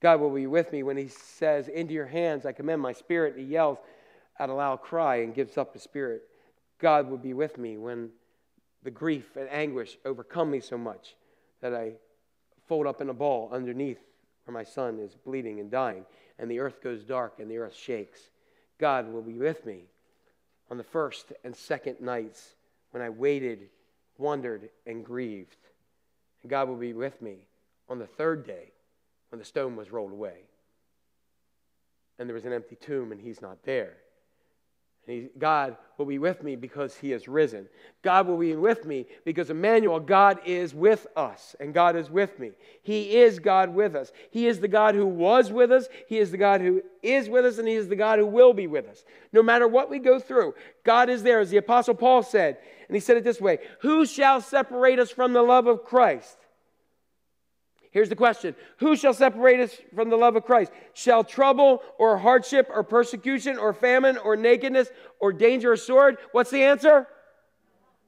[0.00, 3.34] God will be with me when he says, Into your hands I commend my spirit.
[3.36, 3.78] He yells
[4.38, 6.22] at a loud cry and gives up his spirit.
[6.78, 8.10] God will be with me when
[8.82, 11.16] the grief and anguish overcome me so much
[11.62, 11.94] that I
[12.68, 14.00] fold up in a ball underneath
[14.44, 16.04] where my son is bleeding and dying,
[16.38, 18.28] and the earth goes dark and the earth shakes.
[18.78, 19.84] God will be with me
[20.70, 22.54] on the first and second nights
[22.90, 23.70] when I waited,
[24.18, 25.56] wondered, and grieved.
[26.42, 27.46] And God will be with me
[27.88, 28.73] on the third day
[29.34, 30.44] when the stone was rolled away
[32.20, 33.94] and there was an empty tomb and he's not there.
[35.08, 37.66] And he, God will be with me because he has risen.
[38.02, 42.38] God will be with me because Emmanuel, God is with us, and God is with
[42.38, 42.52] me.
[42.84, 44.12] He is God with us.
[44.30, 47.44] He is the God who was with us, He is the God who is with
[47.44, 49.04] us, and He is the God who will be with us.
[49.32, 50.54] No matter what we go through,
[50.84, 52.58] God is there, as the Apostle Paul said.
[52.86, 56.38] And he said it this way Who shall separate us from the love of Christ?
[57.94, 60.72] Here's the question Who shall separate us from the love of Christ?
[60.92, 64.88] Shall trouble or hardship or persecution or famine or nakedness
[65.20, 66.18] or danger or sword?
[66.32, 67.06] What's the answer?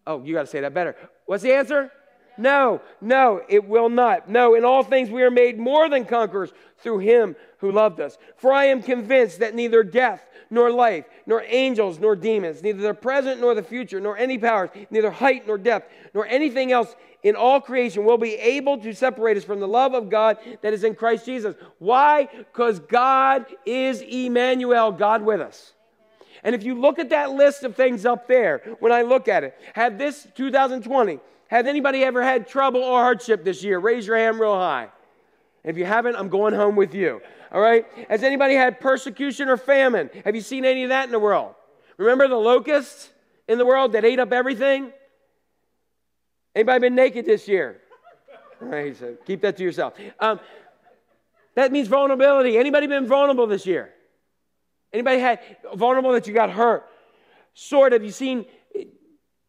[0.04, 0.96] Oh, you got to say that better.
[1.26, 1.92] What's the answer?
[2.38, 4.28] No, no, it will not.
[4.28, 8.18] No, in all things we are made more than conquerors through him who loved us.
[8.36, 12.94] For I am convinced that neither death nor life, nor angels nor demons, neither the
[12.94, 17.34] present nor the future, nor any powers, neither height nor depth, nor anything else in
[17.34, 20.84] all creation will be able to separate us from the love of God that is
[20.84, 21.56] in Christ Jesus.
[21.78, 22.28] Why?
[22.32, 25.72] Because God is Emmanuel, God with us.
[26.44, 29.42] And if you look at that list of things up there, when I look at
[29.42, 31.18] it, had this 2020,
[31.48, 33.78] has anybody ever had trouble or hardship this year?
[33.78, 34.88] Raise your hand real high.
[35.64, 37.20] If you haven't, I'm going home with you.
[37.52, 37.86] All right?
[38.08, 40.10] Has anybody had persecution or famine?
[40.24, 41.54] Have you seen any of that in the world?
[41.96, 43.10] Remember the locusts
[43.48, 44.92] in the world that ate up everything?
[46.54, 47.80] Anybody been naked this year?
[48.58, 49.92] Right, so keep that to yourself.
[50.18, 50.40] Um,
[51.56, 52.56] that means vulnerability.
[52.56, 53.92] Anybody been vulnerable this year?
[54.94, 55.40] Anybody had
[55.74, 56.86] vulnerable that you got hurt?
[57.52, 58.46] Sword, have you seen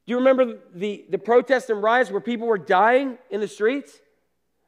[0.07, 3.99] do you remember the, the protests and riots where people were dying in the streets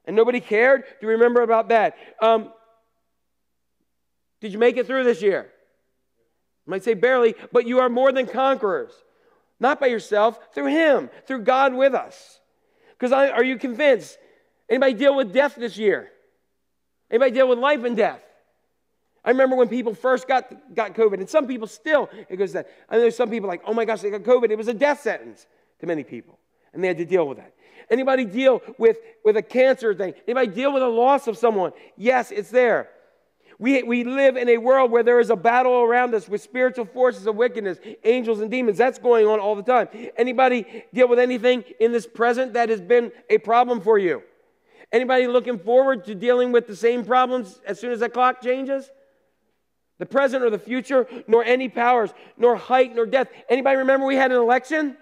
[0.03, 0.83] and nobody cared?
[0.99, 1.95] Do you remember about that?
[2.21, 2.51] Um,
[4.41, 5.49] did you make it through this year?
[6.67, 8.91] You might say barely, but you are more than conquerors.
[9.61, 12.39] Not by yourself, through Him, through God with us.
[12.91, 14.17] Because are you convinced?
[14.69, 16.09] Anybody deal with death this year?
[17.09, 18.21] Anybody deal with life and death?
[19.23, 22.69] I remember when people first got, got COVID, and some people still, it goes that.
[22.89, 24.49] I know some people like, oh my gosh, they got COVID.
[24.49, 25.45] It was a death sentence
[25.79, 26.39] to many people,
[26.73, 27.53] and they had to deal with that.
[27.89, 30.13] Anybody deal with, with a cancer thing?
[30.27, 31.71] Anybody deal with a loss of someone?
[31.97, 32.89] Yes, it's there.
[33.57, 36.85] We, we live in a world where there is a battle around us with spiritual
[36.85, 38.77] forces of wickedness, angels and demons.
[38.77, 39.89] That's going on all the time.
[40.17, 44.23] Anybody deal with anything in this present that has been a problem for you?
[44.93, 48.89] Anybody looking forward to dealing with the same problems as soon as that clock changes?
[49.99, 53.33] The present or the future, nor any powers, nor height, nor depth.
[53.49, 54.97] Anybody remember we had an election?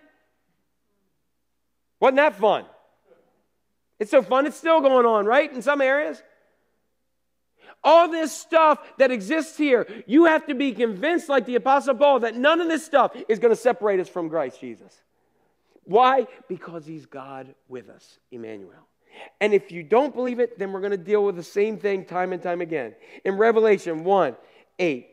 [2.00, 2.66] Wasn't that fun?
[4.00, 5.52] It's so fun, it's still going on, right?
[5.52, 6.22] In some areas.
[7.84, 12.20] All this stuff that exists here, you have to be convinced, like the Apostle Paul,
[12.20, 15.02] that none of this stuff is going to separate us from Christ Jesus.
[15.84, 16.28] Why?
[16.50, 18.88] Because he's God with us, Emmanuel.
[19.40, 22.06] And if you don't believe it, then we're going to deal with the same thing
[22.06, 22.94] time and time again.
[23.24, 24.36] In Revelation 1
[24.80, 25.08] 8,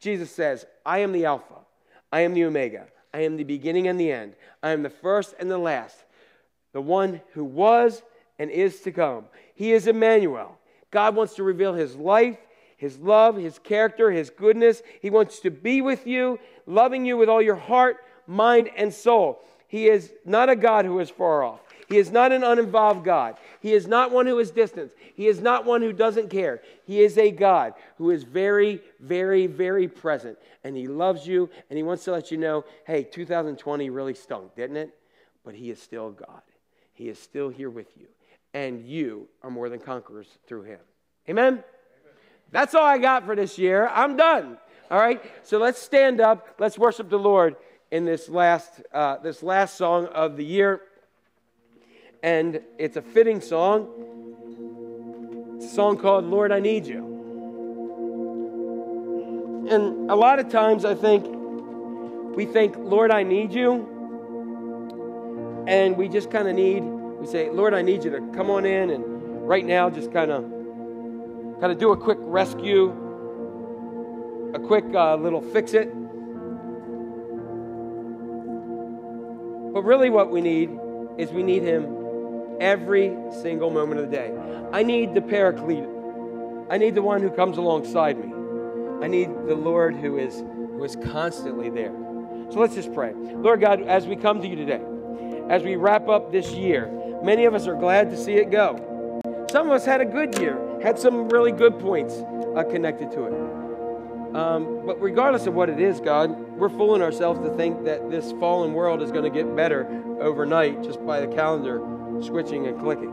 [0.00, 1.54] Jesus says, I am the Alpha,
[2.12, 5.34] I am the Omega, I am the beginning and the end, I am the first
[5.38, 5.96] and the last,
[6.72, 8.02] the one who was
[8.38, 9.24] and is to come.
[9.54, 10.58] He is Emmanuel.
[10.90, 12.38] God wants to reveal his life,
[12.76, 14.82] his love, his character, his goodness.
[15.00, 17.96] He wants to be with you, loving you with all your heart,
[18.26, 19.40] mind, and soul.
[19.68, 21.60] He is not a God who is far off.
[21.88, 23.36] He is not an uninvolved God.
[23.60, 24.92] He is not one who is distant.
[25.14, 26.60] He is not one who doesn't care.
[26.84, 30.38] He is a God who is very, very, very present.
[30.64, 34.54] And He loves you and He wants to let you know hey, 2020 really stunk,
[34.56, 34.94] didn't it?
[35.44, 36.42] But He is still God.
[36.92, 38.06] He is still here with you.
[38.52, 40.80] And you are more than conquerors through Him.
[41.28, 41.54] Amen?
[41.54, 41.64] Amen.
[42.50, 43.88] That's all I got for this year.
[43.88, 44.58] I'm done.
[44.90, 45.22] All right?
[45.44, 46.48] So let's stand up.
[46.58, 47.56] Let's worship the Lord
[47.92, 50.80] in this last, uh, this last song of the year
[52.26, 53.86] and it's a fitting song.
[55.56, 57.04] It's a song called Lord, I Need You.
[59.70, 61.24] And a lot of times I think
[62.36, 63.94] we think, Lord, I need you.
[65.68, 68.66] And we just kind of need, we say, Lord, I need you to come on
[68.66, 69.04] in and
[69.48, 70.42] right now just kind of
[71.60, 72.90] kind of do a quick rescue,
[74.52, 75.94] a quick uh, little fix it.
[79.72, 80.76] But really, what we need
[81.18, 82.05] is we need Him
[82.60, 84.32] every single moment of the day.
[84.72, 85.88] I need the paraclete.
[86.70, 88.32] I need the one who comes alongside me.
[89.02, 90.42] I need the Lord who is
[90.76, 91.92] who is constantly there.
[92.50, 93.12] So let's just pray.
[93.14, 94.80] Lord God, as we come to you today,
[95.48, 96.90] as we wrap up this year,
[97.22, 99.20] many of us are glad to see it go.
[99.50, 103.24] Some of us had a good year, had some really good points uh, connected to
[103.24, 104.36] it.
[104.36, 108.32] Um, but regardless of what it is, God, we're fooling ourselves to think that this
[108.32, 109.86] fallen world is going to get better
[110.20, 111.80] overnight just by the calendar
[112.22, 113.12] switching and clicking.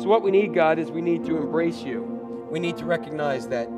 [0.00, 2.48] So, what we need, God, is we need to embrace you.
[2.50, 3.68] We need to recognize that,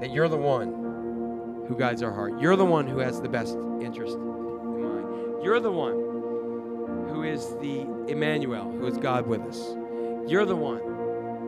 [0.00, 2.40] that you're the one who guides our heart.
[2.40, 5.44] You're the one who has the best interest in mind.
[5.44, 5.94] You're the one
[7.08, 7.80] who is the
[8.10, 9.74] Emmanuel, who is God with us.
[10.26, 10.80] You're the one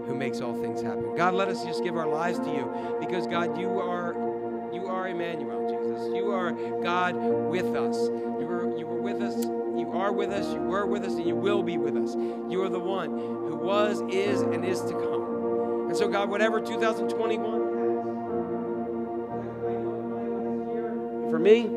[0.06, 1.14] who makes all things happen.
[1.16, 4.14] God, let us just give our lives to you because, God, you are
[4.72, 6.14] you are Emmanuel, Jesus.
[6.14, 6.52] You are
[6.82, 7.96] God with us.
[8.08, 9.44] You were, you were with us
[10.00, 12.14] are with us, you were with us, and you will be with us.
[12.48, 15.86] You are the one who was, is, and is to come.
[15.88, 17.70] And so, God, whatever 2021
[21.30, 21.70] for me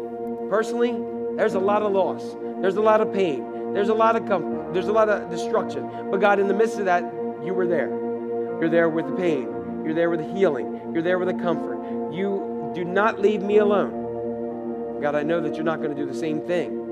[0.49, 0.93] personally,
[1.35, 2.35] there's a lot of loss.
[2.61, 3.73] There's a lot of pain.
[3.73, 4.73] There's a lot of comfort.
[4.73, 5.89] There's a lot of destruction.
[6.11, 7.03] But God, in the midst of that,
[7.43, 7.89] you were there.
[7.89, 9.43] You're there with the pain.
[9.83, 10.91] You're there with the healing.
[10.93, 12.13] You're there with the comfort.
[12.13, 15.01] You do not leave me alone.
[15.01, 16.82] God, I know that you're not going to do the same thing.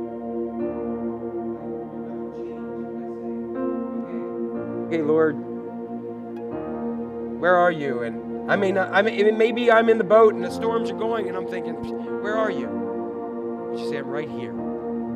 [4.92, 5.36] Okay, Lord,
[7.40, 8.02] where are you?
[8.04, 11.30] And I not, I mean, maybe I'm in the boat and the storms are going,
[11.30, 11.76] and I'm thinking,
[12.22, 12.68] where are you?
[13.72, 14.52] But you say, I'm right here.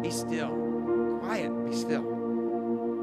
[0.01, 1.19] Be still.
[1.23, 1.65] Quiet.
[1.65, 2.03] Be still.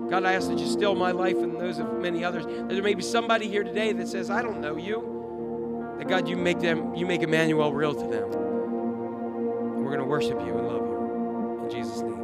[0.09, 2.47] God, I ask that you still my life and those of many others.
[2.47, 5.95] There may be somebody here today that says, I don't know you.
[5.99, 8.33] That God, you make them, you make Emmanuel real to them.
[8.33, 11.65] And we're going to worship you and love you.
[11.65, 12.22] In Jesus' name,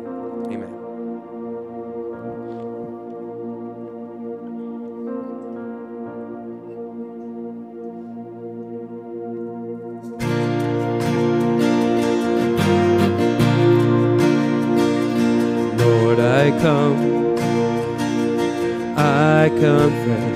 [16.61, 17.37] come,
[18.97, 20.28] I confess,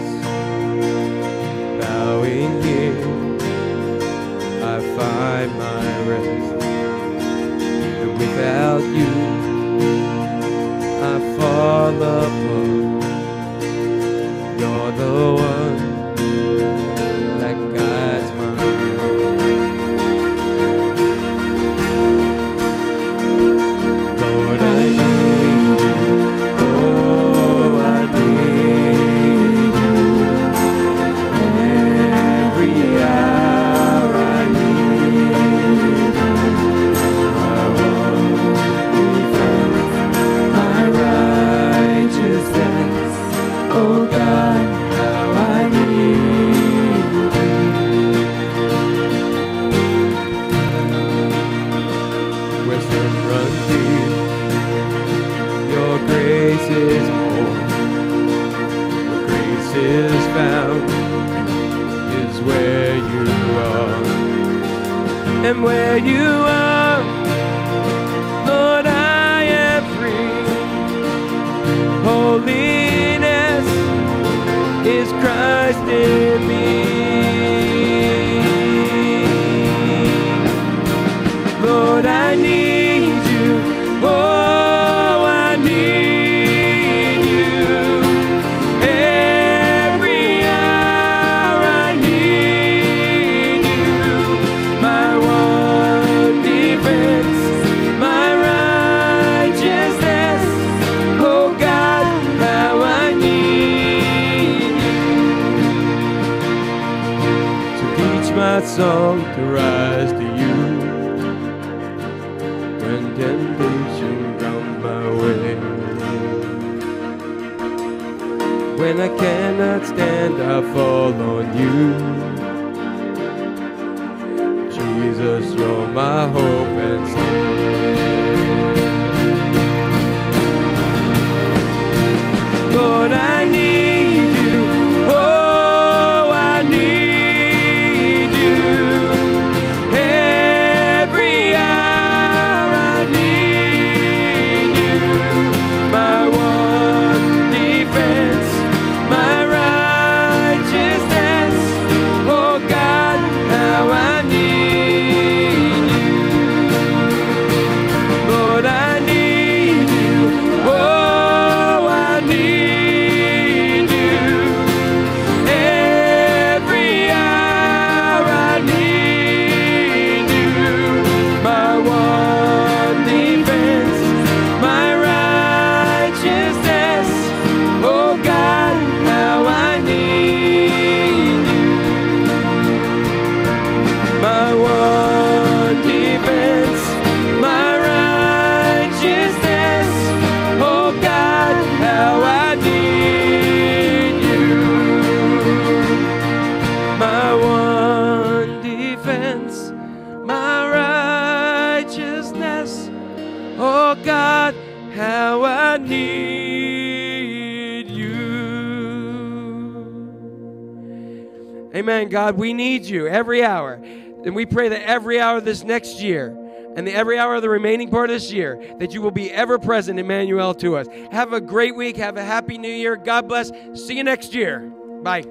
[214.53, 216.37] pray that every hour of this next year,
[216.77, 219.31] and the every hour of the remaining part of this year that you will be
[219.31, 220.87] ever present, Emmanuel, to us.
[221.11, 221.97] Have a great week.
[221.97, 222.97] Have a happy new year.
[222.97, 223.51] God bless.
[223.75, 224.61] See you next year.
[225.03, 225.25] Bye.